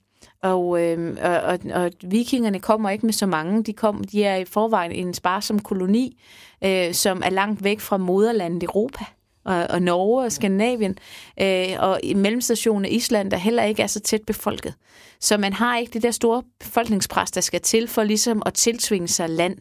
Og, 0.43 0.83
øh, 0.83 1.17
og, 1.23 1.43
og, 1.43 1.59
og 1.75 1.91
vikingerne 2.05 2.61
kommer 2.61 2.91
ikke 2.91 3.07
med 3.07 3.13
så 3.13 3.27
mange. 3.27 3.63
De, 3.63 3.73
kom, 3.73 4.05
de 4.05 4.25
er 4.25 4.37
i 4.37 4.45
forvejen 4.45 4.93
en 4.93 5.15
sparsom 5.15 5.59
koloni, 5.59 6.21
øh, 6.65 6.95
som 6.95 7.23
er 7.25 7.31
langt 7.31 7.65
væk 7.65 7.81
fra 7.81 7.97
moderlandet 7.97 8.63
Europa 8.63 9.05
og, 9.45 9.67
og 9.71 9.83
Norge 9.83 10.25
og 10.25 10.33
Skandinavien, 10.33 10.99
øh, 11.41 11.69
og 11.79 12.01
i 12.03 12.15
mellemstationen 12.15 12.85
af 12.85 12.89
Island, 12.93 13.31
der 13.31 13.37
heller 13.37 13.63
ikke 13.63 13.83
er 13.83 13.87
så 13.87 14.01
tæt 14.01 14.23
befolket. 14.27 14.75
Så 15.21 15.37
man 15.37 15.53
har 15.53 15.79
ikke 15.79 15.93
det 15.93 16.03
der 16.03 16.11
store 16.11 16.43
befolkningspres, 16.61 17.31
der 17.31 17.41
skal 17.41 17.61
til 17.61 17.89
for 17.89 18.03
ligesom 18.03 18.43
at 18.47 18.55
tiltvinge 18.55 19.09
sig 19.09 19.31
land. 19.31 19.59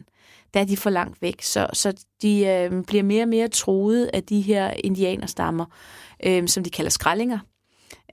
Der 0.54 0.60
er 0.60 0.64
de 0.64 0.76
for 0.76 0.90
langt 0.90 1.22
væk. 1.22 1.42
Så, 1.42 1.66
så 1.72 2.04
de 2.22 2.46
øh, 2.46 2.84
bliver 2.84 3.02
mere 3.02 3.22
og 3.22 3.28
mere 3.28 3.48
troet 3.48 4.10
af 4.12 4.22
de 4.22 4.40
her 4.40 4.72
indianerstammer, 4.84 5.64
øh, 6.24 6.48
som 6.48 6.64
de 6.64 6.70
kalder 6.70 6.90
skrællinger 6.90 7.38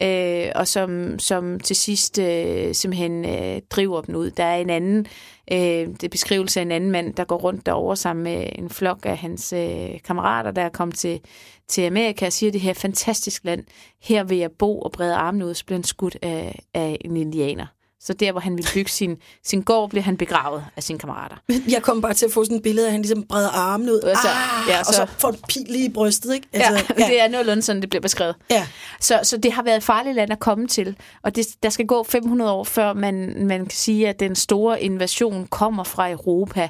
øh, 0.04 0.52
og 0.56 0.68
som, 0.68 1.20
som 1.20 1.60
til 1.60 1.76
sidst 1.76 2.20
øh, 2.20 2.76
simpelthen 2.76 3.26
øh, 3.26 3.62
driver 3.70 4.02
dem 4.02 4.16
ud. 4.16 4.32
Der 4.32 4.44
er 4.44 4.58
en 4.58 4.70
anden, 4.70 5.06
øh, 5.52 5.88
det 5.88 6.04
er 6.04 6.10
beskrivelse 6.10 6.60
af 6.60 6.62
en 6.62 6.72
anden 6.72 6.92
mand, 6.92 7.14
der 7.14 7.24
går 7.24 7.38
rundt 7.38 7.66
derover 7.66 7.96
sammen 7.96 8.24
med 8.24 8.50
en 8.56 8.70
flok 8.70 9.00
af 9.04 9.18
hans 9.18 9.54
øh, 9.54 10.02
kammerater, 10.04 10.52
der 10.52 10.62
er 10.62 10.70
kommet 10.70 10.98
til, 10.98 11.22
til 11.68 11.82
Amerika 11.82 12.26
og 12.26 12.34
siger, 12.34 12.52
det 12.52 12.62
her 12.62 12.74
fantastisk 12.74 13.46
land, 13.46 13.64
her 14.02 14.24
vil 14.24 14.38
jeg 14.38 14.52
bo 14.52 14.80
og 14.82 14.92
brede 14.92 15.16
armene 15.16 15.46
ud, 15.46 15.54
så 15.54 15.66
bliver 15.66 15.78
han 15.78 15.84
skudt 15.84 16.18
af, 16.22 16.60
af 16.74 16.98
en 17.02 17.18
indianer. 17.18 17.75
Så 18.06 18.14
der, 18.14 18.32
hvor 18.32 18.42
han 18.42 18.58
ville 18.58 18.70
bygge 18.74 18.92
sin, 18.92 19.18
sin 19.44 19.62
gård, 19.62 19.90
bliver 19.90 20.04
han 20.04 20.18
begravet 20.18 20.66
af 20.76 20.84
sine 20.84 21.00
kammerater. 21.00 21.36
Jeg 21.68 21.82
kom 21.82 22.02
bare 22.02 22.14
til 22.14 22.26
at 22.26 22.32
få 22.32 22.44
sådan 22.44 22.58
et 22.58 22.64
billede 22.64 22.86
af, 22.86 22.90
at 22.90 22.92
han 22.92 23.02
ligesom 23.02 23.24
breder 23.24 23.50
armen 23.50 23.90
ud. 23.90 24.00
Og 24.00 24.18
så, 24.18 24.28
ah, 24.28 24.70
ja, 24.70 24.80
og 24.80 24.86
så 24.86 25.06
får 25.18 25.30
en 25.30 25.38
pil 25.50 25.86
i 25.86 25.90
brystet, 25.90 26.34
ikke? 26.34 26.48
Altså, 26.54 26.72
ja, 27.00 27.04
ja, 27.04 27.08
det 27.08 27.22
er 27.22 27.28
nogenlunde 27.28 27.62
sådan, 27.62 27.82
det 27.82 27.90
bliver 27.90 28.02
beskrevet. 28.02 28.36
Ja. 28.50 28.68
Så, 29.00 29.20
så 29.24 29.38
det 29.38 29.52
har 29.52 29.64
været 29.64 29.78
et 29.78 29.84
farligt 29.84 30.16
land 30.16 30.32
at 30.32 30.40
komme 30.40 30.68
til. 30.68 30.96
Og 31.24 31.36
det, 31.36 31.48
der 31.64 31.70
skal 31.70 31.86
gå 31.86 32.04
500 32.04 32.52
år, 32.52 32.64
før 32.64 32.94
man, 32.94 33.48
man 33.48 33.60
kan 33.60 33.78
sige, 33.78 34.10
at 34.10 34.20
den 34.20 34.36
store 34.36 34.82
invasion 34.82 35.48
kommer 35.48 35.84
fra 35.84 36.12
Europa, 36.12 36.70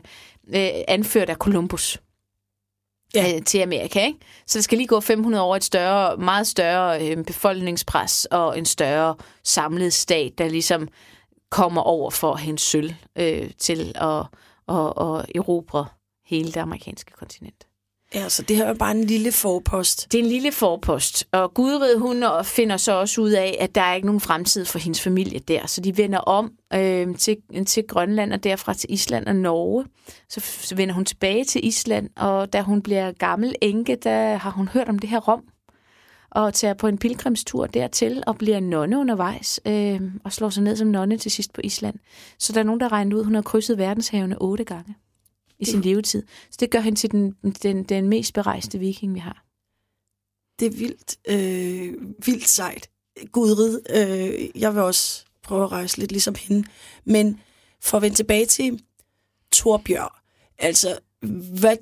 øh, 0.56 0.70
anført 0.88 1.30
af 1.30 1.36
Columbus 1.36 2.00
ja. 3.16 3.36
øh, 3.36 3.42
til 3.42 3.60
Amerika. 3.60 4.06
Ikke? 4.06 4.20
Så 4.48 4.58
der 4.58 4.64
skal 4.64 4.78
lige 4.78 4.88
gå 4.88 5.00
500 5.00 5.44
år 5.44 5.56
et 5.56 5.64
større, 5.64 6.18
meget 6.18 6.48
større 6.48 7.10
øh, 7.10 7.24
befolkningspres 7.24 8.26
og 8.26 8.58
en 8.58 8.66
større 8.66 9.16
samlet 9.44 9.94
stat, 9.94 10.32
der 10.38 10.48
ligesom 10.48 10.88
kommer 11.52 11.82
over 11.82 12.12
for 12.12 12.36
hendes 12.36 12.62
sølv 12.62 12.94
øh, 13.16 13.50
til 13.58 13.96
at, 13.96 14.20
at, 14.70 14.94
at 14.98 15.26
erobre 15.36 15.86
hele 16.26 16.48
det 16.48 16.58
amerikanske 16.58 17.12
kontinent. 17.12 17.68
Ja, 18.16 18.30
så 18.30 18.44
det 18.44 18.56
her 18.56 18.66
er 18.66 18.74
bare 18.74 18.92
en 18.92 19.04
lille 19.04 19.32
forpost. 19.32 20.12
Det 20.12 20.20
er 20.20 20.24
en 20.24 20.30
lille 20.30 20.52
forpost, 20.52 21.28
og 21.32 21.54
Gudrid 21.54 21.98
hun 21.98 22.24
finder 22.44 22.78
så 22.78 22.92
også 22.92 23.22
ud 23.22 23.30
af, 23.30 23.58
at 23.60 23.76
der 23.76 23.82
er 23.82 23.96
ikke 23.96 24.06
nogen 24.06 24.22
fremtid 24.22 24.66
for 24.66 24.80
hendes 24.80 25.02
familie 25.02 25.40
der, 25.40 25.68
så 25.68 25.82
de 25.82 25.98
vender 25.98 26.20
om 26.20 26.52
øh, 26.74 27.18
til, 27.18 27.38
til 27.68 27.84
Grønland 27.88 28.34
og 28.34 28.44
derfra 28.44 28.74
til 28.74 28.94
Island 28.94 29.28
og 29.28 29.36
Norge. 29.36 29.86
Så, 30.30 30.40
så 30.40 30.76
vender 30.76 30.96
hun 30.96 31.06
tilbage 31.06 31.44
til 31.44 31.68
Island, 31.68 32.10
og 32.16 32.54
da 32.54 32.62
hun 32.62 32.82
bliver 32.82 33.12
gammel 33.12 33.56
enke, 33.62 33.96
der 33.96 34.36
har 34.36 34.52
hun 34.52 34.68
hørt 34.68 34.90
om 34.90 35.00
det 35.00 35.10
her 35.10 35.20
Rom, 35.20 35.44
og 36.36 36.54
tager 36.54 36.74
på 36.74 36.88
en 36.88 36.98
pilgrimstur 36.98 37.66
dertil 37.66 38.24
og 38.28 38.38
bliver 38.38 38.60
nonne 38.60 38.98
undervejs 38.98 39.60
øh, 39.68 40.02
og 40.24 40.34
slår 40.34 40.50
sig 40.50 40.64
ned 40.64 40.76
som 40.76 40.88
nonne 40.88 41.18
til 41.18 41.32
sidst 41.32 41.54
på 41.54 41.62
Island. 41.64 42.00
Så 42.40 42.54
der 42.54 42.60
er 42.60 42.64
nogen, 42.64 42.80
der 42.80 42.92
regner 42.92 43.18
ud, 43.18 43.24
hun 43.24 43.36
har 43.36 43.42
krydset 43.42 43.78
verdenshavene 43.78 44.42
otte 44.42 44.64
gange 44.64 44.96
i 45.60 45.66
sin 45.66 45.82
levetid. 45.82 46.24
Så 46.52 46.58
det 46.60 46.72
gør 46.72 46.80
hende 46.80 47.00
til 47.00 47.12
den, 47.12 47.36
den, 47.64 47.84
den 47.84 48.10
mest 48.10 48.34
berejste 48.34 48.80
viking, 48.80 49.14
vi 49.14 49.20
har. 49.20 49.46
Det 50.60 50.66
er 50.66 50.78
vildt, 50.78 51.18
øh, 51.28 51.94
vildt 52.26 52.48
sejt. 52.48 52.90
Gudrid, 53.32 53.80
øh, 53.90 54.62
jeg 54.62 54.74
vil 54.74 54.82
også 54.82 55.26
prøve 55.44 55.64
at 55.64 55.72
rejse 55.72 55.98
lidt 55.98 56.12
ligesom 56.12 56.36
hende. 56.40 56.68
Men 57.06 57.40
for 57.82 57.98
at 57.98 58.02
vende 58.02 58.16
tilbage 58.16 58.46
til 58.46 58.82
Torbjørn, 59.52 60.10
altså 60.58 61.00
hvad, 61.60 61.76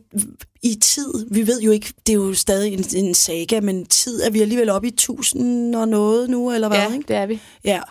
i 0.64 0.76
tid, 0.76 1.28
vi 1.32 1.48
ved 1.48 1.62
jo 1.62 1.72
ikke, 1.72 1.94
det 2.08 2.14
er 2.14 2.18
jo 2.18 2.34
stadig 2.34 2.74
en, 2.74 3.06
en 3.06 3.14
saga, 3.14 3.60
men 3.60 3.86
tid 3.86 4.22
er 4.22 4.30
vi 4.30 4.42
alligevel 4.42 4.70
oppe 4.70 4.88
i 4.88 4.92
tusind 4.92 5.76
og 5.76 5.88
noget 5.88 6.30
nu, 6.30 6.52
eller 6.52 6.68
hvad? 6.68 6.78
Ja, 6.78 6.94
ikke? 6.94 7.08
det 7.08 7.16
er 7.16 7.26
vi. 7.26 7.40
Ja. 7.64 7.82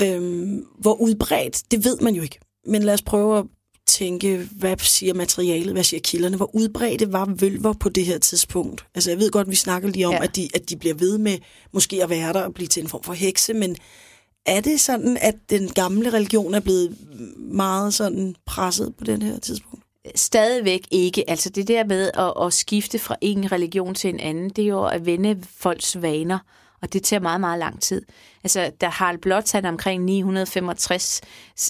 Øhm, 0.00 0.66
hvor 0.78 0.94
udbredt, 0.94 1.62
det 1.70 1.84
ved 1.84 1.96
man 2.00 2.14
jo 2.14 2.22
ikke. 2.22 2.38
Men 2.66 2.82
lad 2.82 2.94
os 2.94 3.02
prøve 3.02 3.38
at 3.38 3.44
tænke, 3.86 4.48
hvad 4.52 4.76
siger 4.78 5.14
materialet, 5.14 5.72
hvad 5.72 5.84
siger 5.84 6.00
kilderne, 6.00 6.36
hvor 6.36 6.54
udbredte 6.54 7.12
var 7.12 7.34
vølver 7.38 7.72
på 7.72 7.88
det 7.88 8.04
her 8.04 8.18
tidspunkt? 8.18 8.84
Altså 8.94 9.10
jeg 9.10 9.18
ved 9.18 9.30
godt, 9.30 9.50
vi 9.50 9.54
snakker 9.54 9.88
lige 9.88 10.06
om, 10.06 10.12
ja. 10.12 10.22
at, 10.22 10.36
de, 10.36 10.48
at 10.54 10.70
de 10.70 10.76
bliver 10.76 10.94
ved 10.94 11.18
med 11.18 11.38
måske 11.72 12.02
at 12.02 12.10
være 12.10 12.32
der 12.32 12.42
og 12.42 12.54
blive 12.54 12.68
til 12.68 12.82
en 12.82 12.88
form 12.88 13.02
for 13.02 13.12
hekse, 13.12 13.54
men 13.54 13.76
er 14.46 14.60
det 14.60 14.80
sådan, 14.80 15.18
at 15.20 15.34
den 15.50 15.68
gamle 15.68 16.12
religion 16.12 16.54
er 16.54 16.60
blevet 16.60 16.96
meget 17.38 17.94
sådan 17.94 18.34
presset 18.46 18.94
på 18.98 19.04
den 19.04 19.22
her 19.22 19.38
tidspunkt? 19.38 19.81
Stadigvæk 20.14 20.80
ikke. 20.90 21.30
Altså 21.30 21.50
det 21.50 21.68
der 21.68 21.84
med 21.84 22.10
at, 22.14 22.46
at 22.46 22.52
skifte 22.52 22.98
fra 22.98 23.16
en 23.20 23.52
religion 23.52 23.94
til 23.94 24.10
en 24.10 24.20
anden, 24.20 24.50
det 24.50 24.64
er 24.64 24.68
jo 24.68 24.84
at 24.84 25.06
vende 25.06 25.42
folks 25.56 26.02
vaner, 26.02 26.38
og 26.82 26.92
det 26.92 27.02
tager 27.02 27.20
meget, 27.20 27.40
meget 27.40 27.58
lang 27.58 27.80
tid. 27.80 28.02
Altså, 28.44 28.72
da 28.80 28.88
Harald 28.88 29.18
Blåtand 29.18 29.66
omkring 29.66 30.04
965 30.04 31.20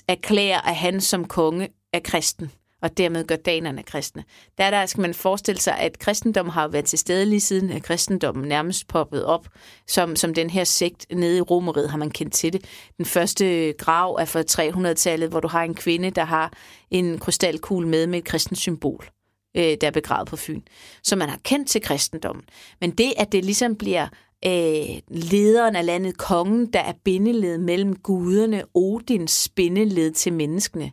erklærer, 0.09 0.61
at 0.61 0.77
han 0.77 1.01
som 1.01 1.25
konge 1.25 1.69
er 1.93 2.01
kristen, 2.05 2.51
og 2.83 2.97
dermed 2.97 3.25
gør 3.25 3.37
danerne 3.37 3.83
kristne. 3.83 4.25
Der, 4.59 4.71
der 4.71 4.87
skal 4.87 5.01
man 5.01 5.15
forestille 5.15 5.61
sig, 5.61 5.79
at 5.79 5.99
kristendom 5.99 6.49
har 6.49 6.69
været 6.69 6.85
til 6.85 6.99
stede 6.99 7.27
lige 7.27 7.41
siden, 7.41 7.71
at 7.71 7.83
kristendommen 7.83 8.49
nærmest 8.49 8.89
poppet 8.89 9.25
op, 9.25 9.49
som, 9.87 10.17
som 10.17 10.35
den 10.35 10.51
her 10.51 10.65
sekt 10.65 11.07
nede 11.13 11.39
i 11.39 11.41
Romeriet 11.41 11.91
har 11.91 11.99
man 11.99 12.11
kendt 12.11 12.33
til 12.33 12.53
det. 12.53 12.65
Den 12.97 13.05
første 13.05 13.75
grav 13.79 14.15
er 14.21 14.25
fra 14.25 14.91
300-tallet, 14.91 15.29
hvor 15.29 15.41
du 15.41 15.49
har 15.49 15.63
en 15.63 15.75
kvinde, 15.75 16.11
der 16.11 16.25
har 16.25 16.53
en 16.91 17.19
krystalkugle 17.19 17.89
med 17.89 18.07
med 18.07 18.19
et 18.19 18.25
kristent 18.25 18.59
symbol 18.59 19.07
øh, 19.57 19.77
der 19.81 19.87
er 19.87 19.91
begravet 19.91 20.29
på 20.29 20.37
Fyn. 20.37 20.61
Så 21.03 21.17
man 21.17 21.29
har 21.29 21.39
kendt 21.45 21.69
til 21.69 21.83
kristendommen. 21.83 22.45
Men 22.81 22.91
det, 22.91 23.13
at 23.17 23.33
det 23.33 23.45
ligesom 23.45 23.77
bliver 23.77 24.09
øh, 24.47 24.99
lederen 25.09 25.77
af 25.77 25.87
landet, 25.87 26.19
kongen, 26.19 26.73
der 26.73 26.81
er 26.81 26.93
bindeled 27.05 27.59
mellem 27.59 27.97
guderne, 27.97 28.65
Odins 28.75 29.49
bindeled 29.49 30.13
til 30.13 30.33
menneskene, 30.33 30.91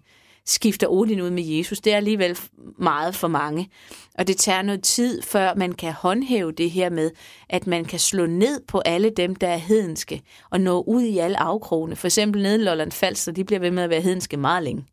skifter 0.50 0.88
Odin 0.88 1.22
ud 1.22 1.30
med 1.30 1.44
Jesus. 1.44 1.80
Det 1.80 1.94
er 1.94 1.98
alligevel 1.98 2.38
meget 2.78 3.16
for 3.16 3.28
mange. 3.28 3.70
Og 4.18 4.28
det 4.28 4.38
tager 4.38 4.62
noget 4.62 4.84
tid, 4.84 5.22
før 5.22 5.54
man 5.56 5.74
kan 5.74 5.94
håndhæve 5.94 6.52
det 6.52 6.72
her 6.72 6.90
med, 6.90 7.12
at 7.50 7.68
man 7.68 7.86
kan 7.86 8.00
slå 8.00 8.26
ned 8.26 8.62
på 8.68 8.80
alle 8.80 9.10
dem, 9.10 9.36
der 9.36 9.48
er 9.48 9.58
hedenske, 9.58 10.22
og 10.50 10.62
nå 10.62 10.84
ud 10.88 11.04
i 11.04 11.18
alle 11.18 11.40
afkrogene. 11.40 11.96
For 11.96 12.08
eksempel 12.08 12.42
nede 12.42 12.56
i 12.56 12.64
Lolland 12.64 12.92
Falster, 12.92 13.32
de 13.32 13.44
bliver 13.44 13.60
ved 13.60 13.72
med 13.72 13.84
at 13.84 13.90
være 13.90 14.02
hedenske 14.02 14.38
meget 14.38 14.64
længe. 14.64 14.86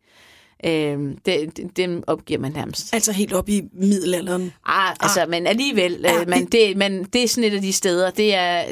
Øh, 0.64 0.70
det, 1.26 1.56
det, 1.56 1.76
dem 1.76 2.02
opgiver 2.06 2.40
man 2.40 2.52
nærmest. 2.52 2.94
Altså 2.94 3.12
helt 3.12 3.32
op 3.32 3.48
i 3.48 3.62
middelalderen? 3.72 4.52
Ah, 4.66 4.96
altså, 5.00 5.20
ah. 5.20 5.28
men 5.28 5.46
alligevel, 5.46 6.06
øh, 6.08 6.28
man, 6.28 6.46
det, 6.46 6.76
man, 6.76 7.04
det 7.04 7.22
er 7.22 7.28
sådan 7.28 7.50
et 7.50 7.56
af 7.56 7.62
de 7.62 7.72
steder, 7.72 8.10
det 8.10 8.34
er, 8.34 8.64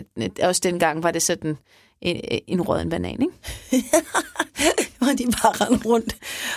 også 0.43 0.61
dengang 0.65 1.03
var 1.03 1.11
det 1.11 1.23
sådan 1.23 1.59
en, 2.01 2.21
en 2.47 2.63
råden 2.63 2.91
banan, 2.91 3.23
ikke? 3.23 3.87
hvor 5.05 5.13
de 5.13 5.25
bare 5.25 5.67
rendte 5.67 5.87
rundt 5.87 6.17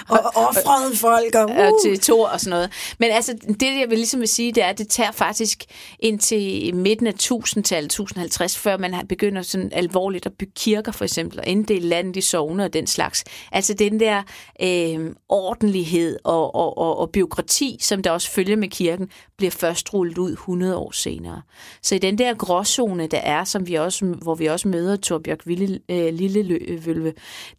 og 0.10 0.20
offrede 0.36 0.98
folk. 0.98 1.36
Og, 1.36 1.50
uh. 1.50 1.58
og 1.58 1.72
til 1.84 2.00
to 2.00 2.20
og 2.20 2.40
sådan 2.40 2.50
noget. 2.50 2.72
Men 3.00 3.12
altså, 3.12 3.34
det 3.60 3.80
jeg 3.80 3.86
vil 3.90 3.98
ligesom 3.98 4.20
vil 4.20 4.28
sige, 4.28 4.52
det 4.52 4.64
er, 4.64 4.68
at 4.68 4.78
det 4.78 4.90
tager 4.90 5.12
faktisk 5.12 5.64
indtil 6.00 6.76
midten 6.76 7.08
af 7.08 7.14
1000-tallet, 7.24 7.86
1050, 7.86 8.58
før 8.58 8.78
man 8.78 9.08
begynder 9.10 9.42
sådan 9.42 9.70
alvorligt 9.74 10.26
at 10.26 10.34
bygge 10.34 10.54
kirker, 10.56 10.92
for 10.92 11.06
eksempel, 11.06 11.40
og 11.40 11.48
inddele 11.48 11.88
landet 11.88 12.16
i 12.16 12.22
sovne 12.22 12.64
og 12.64 12.74
den 12.74 12.88
slags. 12.88 13.24
Altså 13.52 13.74
den 13.74 14.00
der 14.00 14.24
øh, 14.62 15.12
ordentlighed 15.30 16.18
og, 16.24 16.56
og, 16.56 16.78
og, 16.78 17.00
og 17.00 17.10
byråkrati, 17.10 17.78
som 17.82 18.04
der 18.04 18.12
også 18.12 18.32
følger 18.32 18.56
med 18.56 18.70
kirken, 18.70 19.10
bliver 19.38 19.52
først 19.52 19.94
rullet 19.94 20.18
ud 20.18 20.32
100 20.32 20.78
år 20.78 20.92
senere. 20.92 21.42
Så 21.82 21.96
i 21.96 21.98
den 21.98 22.18
der 22.18 22.34
gråzone, 22.34 23.08
der 23.08 23.18
er, 23.18 23.44
som 23.44 23.68
vi 23.68 23.76
også, 23.76 24.06
hvor 24.06 24.36
vi 24.36 24.46
også 24.46 24.68
møder 24.68 24.96
Torbjørk 24.96 25.46
Lille, 25.46 25.80
øh, 25.90 26.14
Lille 26.14 26.60
Vølve, 26.86 27.14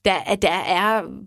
der, 0.04 0.34
der 0.42 0.48
er 0.50 0.77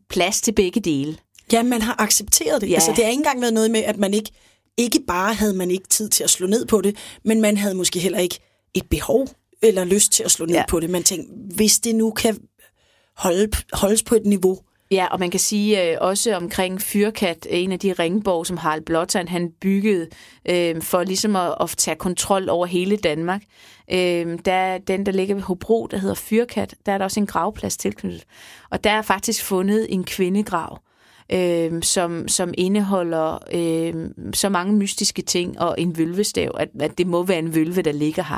plads 0.09 0.41
til 0.41 0.51
begge 0.51 0.81
dele. 0.81 1.17
Ja, 1.51 1.63
man 1.63 1.81
har 1.81 1.95
accepteret 1.99 2.61
det. 2.61 2.69
Ja. 2.69 2.73
Altså, 2.73 2.91
det 2.91 3.03
har 3.03 3.11
ikke 3.11 3.19
engang 3.19 3.41
været 3.41 3.53
noget 3.53 3.71
med, 3.71 3.83
at 3.83 3.97
man 3.97 4.13
ikke, 4.13 4.31
ikke 4.77 4.99
bare 5.07 5.33
havde 5.33 5.53
man 5.53 5.71
ikke 5.71 5.87
tid 5.87 6.09
til 6.09 6.23
at 6.23 6.29
slå 6.29 6.47
ned 6.47 6.65
på 6.65 6.81
det, 6.81 6.97
men 7.25 7.41
man 7.41 7.57
havde 7.57 7.75
måske 7.75 7.99
heller 7.99 8.19
ikke 8.19 8.39
et 8.73 8.89
behov 8.89 9.27
eller 9.61 9.83
lyst 9.83 10.11
til 10.11 10.23
at 10.23 10.31
slå 10.31 10.45
ned 10.45 10.55
ja. 10.55 10.65
på 10.69 10.79
det. 10.79 10.89
Man 10.89 11.03
tænkte, 11.03 11.55
hvis 11.55 11.79
det 11.79 11.95
nu 11.95 12.11
kan 12.11 12.37
holde, 13.17 13.51
holdes 13.73 14.03
på 14.03 14.15
et 14.15 14.25
niveau, 14.25 14.59
Ja, 14.91 15.07
og 15.11 15.19
man 15.19 15.31
kan 15.31 15.39
sige 15.39 15.91
øh, 15.91 15.97
også 16.01 16.35
omkring 16.35 16.81
Fyrkat, 16.81 17.47
øh, 17.51 17.59
en 17.59 17.71
af 17.71 17.79
de 17.79 17.93
ringborg, 17.93 18.47
som 18.47 18.57
Harald 18.57 18.81
Blåtand 18.81 19.27
han 19.27 19.51
byggede 19.61 20.07
øh, 20.49 20.81
for 20.81 21.03
ligesom 21.03 21.35
at, 21.35 21.55
at 21.61 21.69
tage 21.77 21.95
kontrol 21.95 22.49
over 22.49 22.65
hele 22.65 22.97
Danmark. 22.97 23.41
Øh, 23.91 24.39
der 24.45 24.77
den, 24.77 25.05
der 25.05 25.11
ligger 25.11 25.35
ved 25.35 25.43
Hobro, 25.43 25.87
der 25.91 25.97
hedder 25.97 26.15
Fyrkat, 26.15 26.75
der 26.85 26.91
er 26.91 26.97
der 26.97 27.05
også 27.05 27.19
en 27.19 27.27
gravplads 27.27 27.77
tilknyttet. 27.77 28.23
Og 28.69 28.83
der 28.83 28.91
er 28.91 29.01
faktisk 29.01 29.43
fundet 29.43 29.93
en 29.93 30.03
kvindegrav 30.03 30.79
øh, 31.33 31.83
som, 31.83 32.27
som 32.27 32.53
indeholder 32.57 33.37
øh, 33.53 34.09
så 34.33 34.49
mange 34.49 34.73
mystiske 34.73 35.21
ting 35.21 35.59
og 35.59 35.75
en 35.77 35.97
vølvestav, 35.97 36.55
at, 36.59 36.69
at 36.79 36.97
det 36.97 37.07
må 37.07 37.23
være 37.23 37.39
en 37.39 37.55
vølve, 37.55 37.81
der 37.81 37.91
ligger 37.91 38.23
her. 38.23 38.37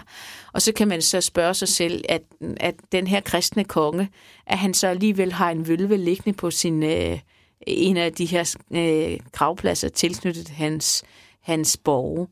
Og 0.53 0.61
så 0.61 0.73
kan 0.73 0.87
man 0.87 1.01
så 1.01 1.21
spørge 1.21 1.53
sig 1.53 1.67
selv, 1.67 2.05
at, 2.09 2.21
at 2.57 2.75
den 2.91 3.07
her 3.07 3.19
kristne 3.19 3.63
konge, 3.63 4.09
at 4.47 4.57
han 4.57 4.73
så 4.73 4.87
alligevel 4.87 5.33
har 5.33 5.51
en 5.51 5.67
vølve 5.67 5.97
liggende 5.97 6.37
på 6.37 6.51
sin 6.51 6.83
øh, 6.83 7.19
en 7.67 7.97
af 7.97 8.13
de 8.13 8.25
her 8.25 8.55
øh, 8.71 9.19
gravpladser 9.31 9.89
tilknyttet 9.89 10.49
hans, 10.49 11.03
hans 11.41 11.77
borge. 11.77 12.27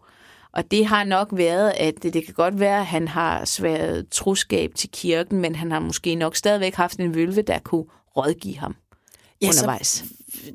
Og 0.52 0.72
det 0.72 0.86
har 0.86 1.04
nok 1.04 1.28
været, 1.32 1.74
at 1.78 2.04
det, 2.04 2.14
det 2.14 2.26
kan 2.26 2.34
godt 2.34 2.60
være, 2.60 2.80
at 2.80 2.86
han 2.86 3.08
har 3.08 3.46
sværet 3.46 4.10
troskab 4.10 4.72
til 4.76 4.90
kirken, 4.90 5.42
men 5.42 5.56
han 5.56 5.72
har 5.72 5.80
måske 5.80 6.16
nok 6.16 6.36
stadigvæk 6.36 6.76
haft 6.76 7.00
en 7.00 7.16
vølve, 7.16 7.42
der 7.42 7.60
kunne 7.60 7.86
rådgive 8.18 8.58
ham 8.58 8.76
ja, 9.42 9.48
undervejs. 9.48 9.88
Så 9.88 10.04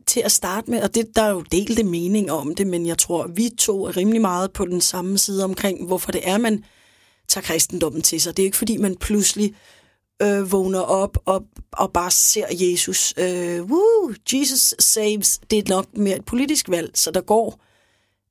til 0.06 0.20
at 0.20 0.32
starte 0.32 0.70
med, 0.70 0.82
og 0.82 0.94
det, 0.94 1.16
der 1.16 1.22
er 1.22 1.30
jo 1.30 1.40
delte 1.40 1.84
mening 1.84 2.32
om 2.32 2.54
det, 2.54 2.66
men 2.66 2.86
jeg 2.86 2.98
tror, 2.98 3.26
vi 3.26 3.50
to 3.58 3.84
er 3.84 3.96
rimelig 3.96 4.20
meget 4.20 4.52
på 4.52 4.66
den 4.66 4.80
samme 4.80 5.18
side 5.18 5.44
omkring, 5.44 5.86
hvorfor 5.86 6.12
det 6.12 6.28
er, 6.28 6.38
man 6.38 6.64
tager 7.28 7.42
kristendommen 7.42 8.02
til 8.02 8.20
sig. 8.20 8.36
Det 8.36 8.42
er 8.42 8.46
ikke, 8.46 8.56
fordi 8.56 8.76
man 8.76 8.96
pludselig 8.96 9.54
øh, 10.22 10.52
vågner 10.52 10.80
op 10.80 11.18
og, 11.24 11.44
og 11.72 11.92
bare 11.92 12.10
ser 12.10 12.46
Jesus. 12.50 13.14
Øh, 13.16 13.62
woo, 13.62 14.14
Jesus 14.32 14.74
saves. 14.78 15.40
Det 15.50 15.58
er 15.58 15.62
nok 15.68 15.96
mere 15.96 16.16
et 16.16 16.24
politisk 16.24 16.68
valg, 16.68 16.90
så 16.94 17.10
der 17.10 17.20
går 17.20 17.65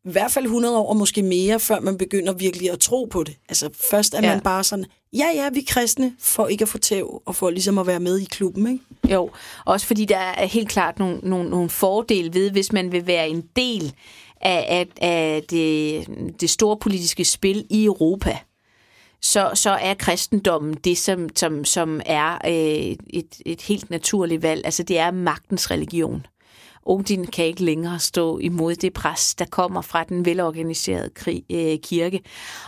i 0.05 0.11
hvert 0.11 0.31
fald 0.31 0.45
100 0.45 0.77
år, 0.77 0.93
måske 0.93 1.23
mere, 1.23 1.59
før 1.59 1.79
man 1.79 1.97
begynder 1.97 2.33
virkelig 2.33 2.71
at 2.71 2.79
tro 2.79 3.05
på 3.11 3.23
det. 3.23 3.37
Altså 3.49 3.69
først 3.91 4.13
er 4.13 4.21
ja. 4.21 4.29
man 4.29 4.41
bare 4.41 4.63
sådan, 4.63 4.85
ja 5.13 5.25
ja, 5.35 5.49
vi 5.49 5.59
er 5.59 5.63
kristne, 5.67 6.13
for 6.19 6.47
ikke 6.47 6.61
at 6.61 6.69
få 6.69 6.77
tæv, 6.77 7.21
og 7.25 7.35
for 7.35 7.49
ligesom 7.49 7.77
at 7.77 7.87
være 7.87 7.99
med 7.99 8.19
i 8.19 8.25
klubben, 8.25 8.67
ikke? 8.67 9.13
Jo, 9.15 9.29
også 9.65 9.87
fordi 9.87 10.05
der 10.05 10.17
er 10.17 10.45
helt 10.45 10.69
klart 10.69 10.99
nogle, 10.99 11.19
nogle, 11.23 11.49
nogle 11.49 11.69
fordele 11.69 12.33
ved, 12.33 12.51
hvis 12.51 12.71
man 12.71 12.91
vil 12.91 13.07
være 13.07 13.29
en 13.29 13.43
del 13.55 13.93
af, 14.41 14.65
af, 14.69 14.87
af 15.09 15.43
det, 15.43 16.07
det 16.41 16.49
store 16.49 16.77
politiske 16.77 17.25
spil 17.25 17.65
i 17.69 17.85
Europa 17.85 18.37
så, 19.25 19.51
så 19.53 19.69
er 19.69 19.93
kristendommen 19.93 20.73
det, 20.73 20.97
som, 20.97 21.29
som, 21.35 21.65
som 21.65 22.01
er 22.05 22.37
øh, 22.45 22.95
et, 23.07 23.41
et 23.45 23.61
helt 23.61 23.89
naturligt 23.89 24.43
valg. 24.43 24.65
Altså 24.65 24.83
det 24.83 24.99
er 24.99 25.11
magtens 25.11 25.71
religion. 25.71 26.25
Odin 26.85 27.25
kan 27.25 27.45
ikke 27.45 27.63
længere 27.63 27.99
stå 27.99 28.39
imod 28.39 28.75
det 28.75 28.93
pres, 28.93 29.35
der 29.35 29.45
kommer 29.45 29.81
fra 29.81 30.03
den 30.03 30.25
velorganiserede 30.25 31.09
krig, 31.09 31.43
øh, 31.51 31.77
kirke. 31.83 32.21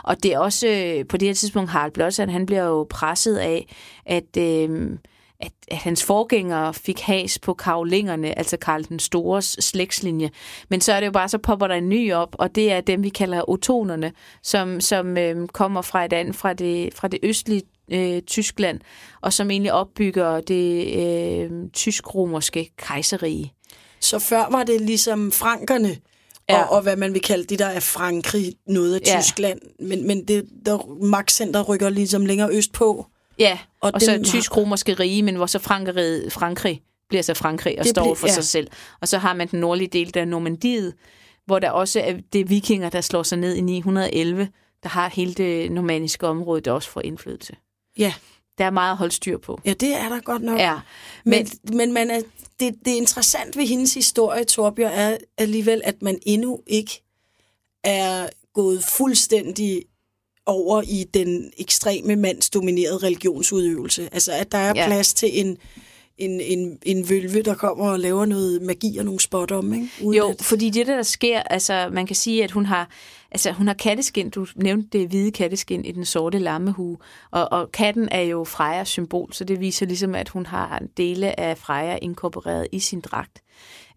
Og 0.03 0.23
det 0.23 0.33
er 0.33 0.39
også 0.39 0.67
øh, 0.67 1.07
på 1.07 1.17
det 1.17 1.27
her 1.27 1.33
tidspunkt 1.33 1.69
Harald 1.69 1.91
Blåsand, 1.91 2.29
han 2.29 2.45
bliver 2.45 2.63
jo 2.63 2.87
presset 2.89 3.37
af, 3.37 3.75
at... 4.05 4.37
Øh, 4.37 4.97
at, 5.39 5.51
at 5.67 5.77
hans 5.77 6.03
forgængere 6.03 6.73
fik 6.73 6.99
has 6.99 7.39
på 7.39 7.53
karolingerne, 7.53 8.37
altså 8.37 8.57
Karl 8.57 8.83
den 8.83 8.99
Stores 8.99 9.57
slægtslinje. 9.59 10.29
Men 10.69 10.81
så 10.81 10.93
er 10.93 10.99
det 10.99 11.07
jo 11.07 11.11
bare, 11.11 11.29
så 11.29 11.37
popper 11.37 11.67
der 11.67 11.75
en 11.75 11.89
ny 11.89 12.13
op, 12.13 12.35
og 12.39 12.55
det 12.55 12.71
er 12.71 12.81
dem, 12.81 13.03
vi 13.03 13.09
kalder 13.09 13.49
otonerne, 13.49 14.11
som, 14.43 14.81
som 14.81 15.17
øh, 15.17 15.47
kommer 15.47 15.81
fra 15.81 16.05
et 16.05 16.13
andet, 16.13 16.35
fra 16.35 16.53
det, 16.53 16.93
fra 16.93 17.07
det 17.07 17.19
østlige 17.23 17.61
øh, 17.91 18.21
Tyskland, 18.21 18.79
og 19.21 19.33
som 19.33 19.51
egentlig 19.51 19.73
opbygger 19.73 20.41
det 20.41 20.95
øh, 20.97 21.51
tysk-romerske 21.73 22.69
kejserige. 22.77 23.53
Så 23.99 24.19
før 24.19 24.47
var 24.51 24.63
det 24.63 24.81
ligesom 24.81 25.31
frankerne, 25.31 25.97
ja. 26.49 26.63
og, 26.63 26.75
og 26.75 26.81
hvad 26.81 26.95
man 26.95 27.13
vil 27.13 27.21
kalde 27.21 27.43
det, 27.43 27.59
der 27.59 27.65
er 27.65 27.79
Frankrig, 27.79 28.55
noget 28.67 28.95
af 28.95 28.99
ja. 29.05 29.21
Tyskland. 29.21 29.59
Men, 29.79 30.07
men 30.07 30.27
det 30.27 30.45
der 30.65 31.03
magtcenter 31.03 31.63
rykker 31.63 31.89
ligesom 31.89 32.25
længere 32.25 32.49
øst 32.51 32.73
på. 32.73 33.07
Ja, 33.39 33.59
og, 33.81 33.91
og 33.93 34.01
så 34.01 34.21
tysk-romerske 34.25 34.93
rige, 34.93 35.23
men 35.23 35.35
hvor 35.35 35.45
så 35.45 35.59
Frankrig, 35.59 36.31
Frankrig 36.31 36.81
bliver 37.09 37.21
så 37.21 37.33
Frankrig 37.33 37.79
og 37.79 37.83
det 37.83 37.89
står 37.89 38.03
bliver, 38.03 38.15
for 38.15 38.27
ja. 38.27 38.33
sig 38.33 38.43
selv. 38.43 38.67
Og 39.01 39.07
så 39.07 39.17
har 39.17 39.33
man 39.33 39.47
den 39.47 39.59
nordlige 39.59 39.87
del, 39.87 40.13
der 40.13 40.21
er 40.21 40.25
Normandiet, 40.25 40.93
hvor 41.45 41.59
der 41.59 41.71
også 41.71 41.99
er 41.99 42.13
det 42.33 42.49
vikinger, 42.49 42.89
der 42.89 43.01
slår 43.01 43.23
sig 43.23 43.37
ned 43.37 43.55
i 43.55 43.61
911, 43.61 44.47
der 44.83 44.89
har 44.89 45.09
hele 45.09 45.33
det 45.33 45.71
normandiske 45.71 46.27
område, 46.27 46.61
der 46.61 46.71
også 46.71 46.89
får 46.89 47.01
indflydelse. 47.01 47.55
Ja. 47.97 48.13
Der 48.57 48.65
er 48.65 48.69
meget 48.69 48.91
at 48.91 48.97
holde 48.97 49.13
styr 49.13 49.37
på. 49.37 49.61
Ja, 49.65 49.73
det 49.73 49.95
er 49.95 50.09
der 50.09 50.19
godt 50.19 50.41
nok. 50.41 50.59
Ja. 50.59 50.79
Men, 51.23 51.47
men, 51.63 51.77
men 51.77 51.93
man 51.93 52.11
er 52.11 52.21
det, 52.59 52.75
det 52.85 52.91
interessant 52.91 53.57
ved 53.57 53.67
hendes 53.67 53.93
historie, 53.93 54.43
Torbjørn, 54.43 54.91
er 54.91 55.17
alligevel, 55.37 55.81
at 55.83 56.01
man 56.01 56.19
endnu 56.25 56.59
ikke 56.67 57.03
er 57.83 58.29
gået 58.53 58.83
fuldstændig 58.83 59.83
over 60.45 60.81
i 60.81 61.05
den 61.13 61.51
ekstreme 61.57 62.15
mandsdominerede 62.15 62.97
religionsudøvelse. 62.97 64.09
Altså, 64.11 64.31
at 64.31 64.51
der 64.51 64.57
er 64.57 64.73
ja. 64.75 64.87
plads 64.87 65.13
til 65.13 65.39
en, 65.39 65.57
en, 66.17 66.41
en, 66.41 66.77
en 66.85 67.09
vølve, 67.09 67.41
der 67.41 67.55
kommer 67.55 67.91
og 67.91 67.99
laver 67.99 68.25
noget 68.25 68.61
magi 68.61 68.97
og 68.97 69.05
nogle 69.05 69.19
spot 69.19 69.51
om, 69.51 69.73
ikke? 69.73 69.87
Uden 70.03 70.17
jo, 70.17 70.29
at... 70.29 70.41
fordi 70.41 70.69
det, 70.69 70.87
der 70.87 71.03
sker, 71.03 71.39
altså, 71.39 71.89
man 71.91 72.07
kan 72.07 72.15
sige, 72.15 72.43
at 72.43 72.51
hun 72.51 72.65
har, 72.65 72.89
altså, 73.31 73.51
hun 73.51 73.67
har 73.67 73.73
katteskin, 73.73 74.29
du 74.29 74.47
nævnte 74.55 74.99
det 74.99 75.09
hvide 75.09 75.31
katteskin 75.31 75.85
i 75.85 75.91
den 75.91 76.05
sorte 76.05 76.39
lammehue, 76.39 76.97
og, 77.31 77.51
og 77.51 77.71
katten 77.71 78.09
er 78.11 78.21
jo 78.21 78.43
Frejas 78.43 78.87
symbol, 78.87 79.33
så 79.33 79.43
det 79.43 79.59
viser 79.59 79.85
ligesom, 79.85 80.15
at 80.15 80.29
hun 80.29 80.45
har 80.45 80.81
dele 80.97 81.39
af 81.39 81.57
Freja 81.57 81.97
inkorporeret 82.01 82.67
i 82.71 82.79
sin 82.79 83.01
dragt. 83.01 83.41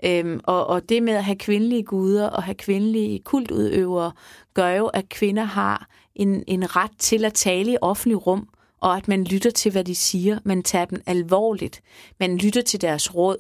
Øhm, 0.05 0.41
og, 0.45 0.67
og 0.67 0.89
det 0.89 1.03
med 1.03 1.13
at 1.13 1.25
have 1.25 1.37
kvindelige 1.37 1.83
guder 1.83 2.27
og 2.27 2.43
have 2.43 2.55
kvindelige 2.55 3.19
kultudøvere, 3.19 4.13
gør 4.55 4.69
jo, 4.69 4.87
at 4.87 5.09
kvinder 5.09 5.45
har 5.45 5.89
en, 6.15 6.45
en 6.47 6.77
ret 6.77 6.91
til 6.99 7.25
at 7.25 7.35
tale 7.35 7.73
i 7.73 7.77
offentlig 7.81 8.27
rum, 8.27 8.49
og 8.81 8.97
at 8.97 9.09
man 9.09 9.25
lytter 9.25 9.51
til, 9.51 9.73
hvad 9.73 9.85
de 9.85 9.95
siger. 9.95 10.39
Man 10.45 10.63
tager 10.63 10.85
dem 10.85 11.03
alvorligt. 11.07 11.83
Man 12.21 12.39
lytter 12.39 12.63
til 12.63 12.81
deres 12.81 13.15
råd. 13.15 13.37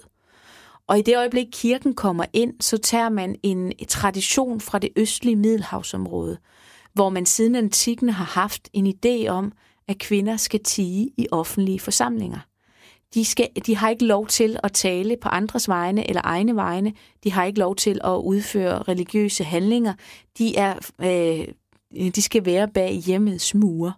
Og 0.86 0.98
i 0.98 1.02
det 1.02 1.16
øjeblik, 1.16 1.46
kirken 1.52 1.94
kommer 1.94 2.24
ind, 2.32 2.54
så 2.60 2.78
tager 2.78 3.08
man 3.08 3.36
en 3.42 3.72
tradition 3.88 4.60
fra 4.60 4.78
det 4.78 4.90
østlige 4.96 5.36
Middelhavsområde, 5.36 6.38
hvor 6.92 7.08
man 7.08 7.26
siden 7.26 7.54
antikken 7.54 8.08
har 8.08 8.24
haft 8.24 8.68
en 8.72 8.86
idé 8.86 9.28
om, 9.28 9.52
at 9.88 9.98
kvinder 9.98 10.36
skal 10.36 10.60
tige 10.62 11.10
i 11.16 11.26
offentlige 11.30 11.80
forsamlinger. 11.80 12.38
De, 13.14 13.24
skal, 13.24 13.48
de 13.66 13.76
har 13.76 13.90
ikke 13.90 14.04
lov 14.04 14.26
til 14.26 14.58
at 14.62 14.72
tale 14.72 15.16
på 15.22 15.28
andres 15.28 15.68
vegne 15.68 16.08
eller 16.08 16.22
egne 16.24 16.56
vegne. 16.56 16.92
De 17.24 17.32
har 17.32 17.44
ikke 17.44 17.58
lov 17.58 17.76
til 17.76 18.00
at 18.04 18.16
udføre 18.16 18.82
religiøse 18.82 19.44
handlinger. 19.44 19.94
De, 20.38 20.56
er, 20.56 20.74
øh, 21.00 21.48
de 22.14 22.22
skal 22.22 22.44
være 22.44 22.68
bag 22.68 22.92
hjemmets 22.94 23.54
mure. 23.54 23.92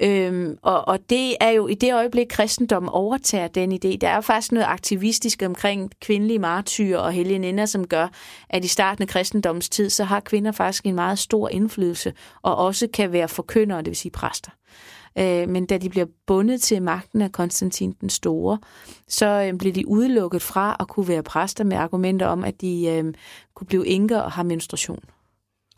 Øhm, 0.00 0.58
og, 0.62 0.88
og 0.88 1.10
det 1.10 1.36
er 1.40 1.50
jo 1.50 1.66
i 1.66 1.74
det 1.74 1.94
øjeblik, 1.94 2.26
kristendommen 2.30 2.88
overtager 2.88 3.48
den 3.48 3.72
idé. 3.72 3.96
Der 4.00 4.08
er 4.08 4.14
jo 4.14 4.20
faktisk 4.20 4.52
noget 4.52 4.66
aktivistisk 4.66 5.42
omkring 5.46 5.90
kvindelige 6.00 6.38
martyrer 6.38 6.98
og 6.98 7.12
helgeninder, 7.12 7.66
som 7.66 7.86
gør, 7.86 8.08
at 8.48 8.64
i 8.64 8.68
starten 8.68 9.02
af 9.02 9.08
kristendomstid, 9.08 9.90
så 9.90 10.04
har 10.04 10.20
kvinder 10.20 10.52
faktisk 10.52 10.86
en 10.86 10.94
meget 10.94 11.18
stor 11.18 11.48
indflydelse, 11.48 12.12
og 12.42 12.56
også 12.56 12.88
kan 12.92 13.12
være 13.12 13.28
forkyndere, 13.28 13.78
det 13.78 13.86
vil 13.86 13.96
sige 13.96 14.12
præster. 14.12 14.50
Øh, 15.18 15.48
men 15.48 15.66
da 15.66 15.78
de 15.78 15.88
bliver 15.88 16.06
bundet 16.26 16.62
til 16.62 16.82
magten 16.82 17.22
af 17.22 17.32
Konstantin 17.32 17.96
den 18.00 18.10
Store, 18.10 18.58
så 19.08 19.26
øh, 19.26 19.58
bliver 19.58 19.72
de 19.72 19.88
udelukket 19.88 20.42
fra 20.42 20.76
at 20.80 20.88
kunne 20.88 21.08
være 21.08 21.22
præster 21.22 21.64
med 21.64 21.76
argumenter 21.76 22.26
om, 22.26 22.44
at 22.44 22.60
de 22.60 22.86
øh, 22.86 23.14
kunne 23.54 23.66
blive 23.66 23.86
enker 23.86 24.18
og 24.18 24.32
har 24.32 24.42
menstruation. 24.42 25.00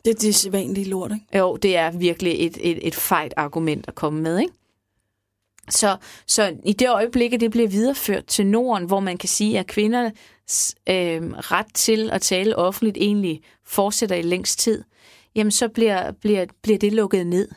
Det 0.04 0.10
er 0.10 0.18
det 0.18 0.34
sædvanlige 0.34 0.88
lort, 0.88 1.12
ikke? 1.12 1.38
Jo, 1.38 1.56
det 1.56 1.76
er 1.76 1.90
virkelig 1.90 2.46
et, 2.46 2.58
et, 2.60 2.86
et 2.86 2.94
fejt 2.94 3.34
argument 3.36 3.84
at 3.88 3.94
komme 3.94 4.20
med, 4.20 4.38
ikke? 4.38 4.52
Så, 5.68 5.96
så 6.26 6.56
i 6.64 6.72
det 6.72 6.90
øjeblik, 6.90 7.32
at 7.32 7.40
det 7.40 7.50
bliver 7.50 7.68
videreført 7.68 8.26
til 8.26 8.46
Norden, 8.46 8.86
hvor 8.86 9.00
man 9.00 9.18
kan 9.18 9.28
sige, 9.28 9.58
at 9.58 9.66
kvinders 9.66 10.74
øh, 10.88 11.22
ret 11.30 11.74
til 11.74 12.10
at 12.10 12.22
tale 12.22 12.56
offentligt 12.56 12.96
egentlig 12.96 13.42
fortsætter 13.66 14.16
i 14.16 14.22
længst 14.22 14.58
tid, 14.58 14.84
jamen 15.34 15.50
så 15.50 15.68
bliver, 15.68 16.12
bliver, 16.12 16.46
bliver 16.62 16.78
det 16.78 16.92
lukket 16.92 17.26
ned, 17.26 17.48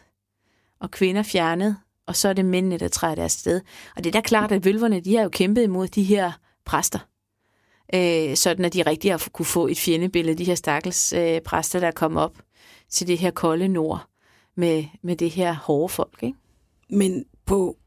og 0.80 0.92
kvinder 0.92 1.24
fjernet, 1.24 1.78
og 2.08 2.16
så 2.16 2.30
er 2.30 2.34
det 2.34 2.46
mændene, 2.46 2.78
der 2.78 2.88
træder 2.88 3.16
deres 3.16 3.32
sted. 3.32 3.62
Og 3.96 4.04
det 4.04 4.10
er 4.10 4.22
da 4.22 4.22
klart, 4.22 4.52
at 4.52 4.66
vølverne, 4.66 5.00
de 5.00 5.16
har 5.16 5.24
jo 5.24 5.30
kæmpet 5.30 5.64
imod 5.64 5.88
de 5.88 6.04
her 6.04 6.32
præster 6.66 7.00
øh, 7.96 8.36
sådan 8.36 8.66
at 8.66 8.74
de 8.74 8.82
rigtig 8.82 9.12
har 9.12 9.28
kunne 9.34 9.46
få 9.46 9.68
et 9.68 9.78
fjendebillede, 9.78 10.38
de 10.38 10.44
her 10.44 10.56
stakkels 10.56 11.14
øh, 11.14 11.42
præster, 11.42 11.80
der 11.80 11.88
er 11.88 11.92
kommet 11.92 12.24
op 12.24 12.38
til 12.90 13.08
det 13.08 13.18
her 13.18 13.32
kolde 13.32 13.68
nord 13.68 14.06
med, 14.56 14.84
med 15.02 15.16
det 15.16 15.30
her 15.30 15.54
hårde 15.54 15.90
folk. 15.94 16.24
Ikke? 16.24 16.38
Men 16.90 17.26
på 17.46 17.78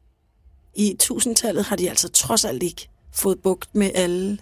i 0.77 0.97
tusindtallet 0.99 1.65
har 1.65 1.77
de 1.77 1.91
altså 1.91 2.09
trods 2.09 2.45
alt 2.45 2.63
ikke 2.63 2.89
fået 3.13 3.43
bugt 3.43 3.75
med 3.75 3.91
alle 3.95 4.39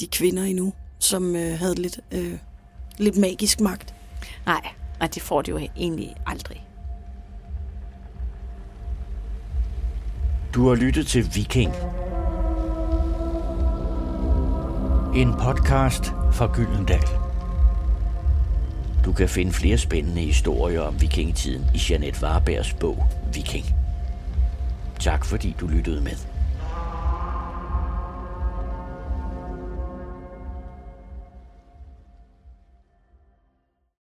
de 0.00 0.06
kvinder 0.06 0.42
endnu, 0.42 0.72
som 0.98 1.36
øh, 1.36 1.58
havde 1.58 1.74
lidt, 1.74 2.00
øh, 2.12 2.38
lidt 2.98 3.16
magisk 3.16 3.60
magt. 3.60 3.94
Nej, 4.46 4.68
og 5.00 5.14
det 5.14 5.22
får 5.22 5.42
de 5.42 5.50
jo 5.50 5.58
egentlig 5.76 6.14
aldrig. 6.26 6.66
Du 10.54 10.68
har 10.68 10.74
lyttet 10.74 11.06
til 11.06 11.34
Viking 11.34 11.72
en 15.14 15.32
podcast 15.32 16.04
fra 16.32 16.50
Gyldendal. 16.54 17.08
Du 19.04 19.12
kan 19.12 19.28
finde 19.28 19.52
flere 19.52 19.78
spændende 19.78 20.20
historier 20.20 20.80
om 20.80 21.00
vikingetiden 21.00 21.64
i 21.74 21.80
Jeanette 21.90 22.22
Warbergs 22.22 22.74
bog 22.74 23.04
Viking. 23.34 23.64
Tak 25.00 25.24
fordi 25.24 25.56
du 25.60 25.66
lyttede 25.66 26.00
med. 26.00 26.31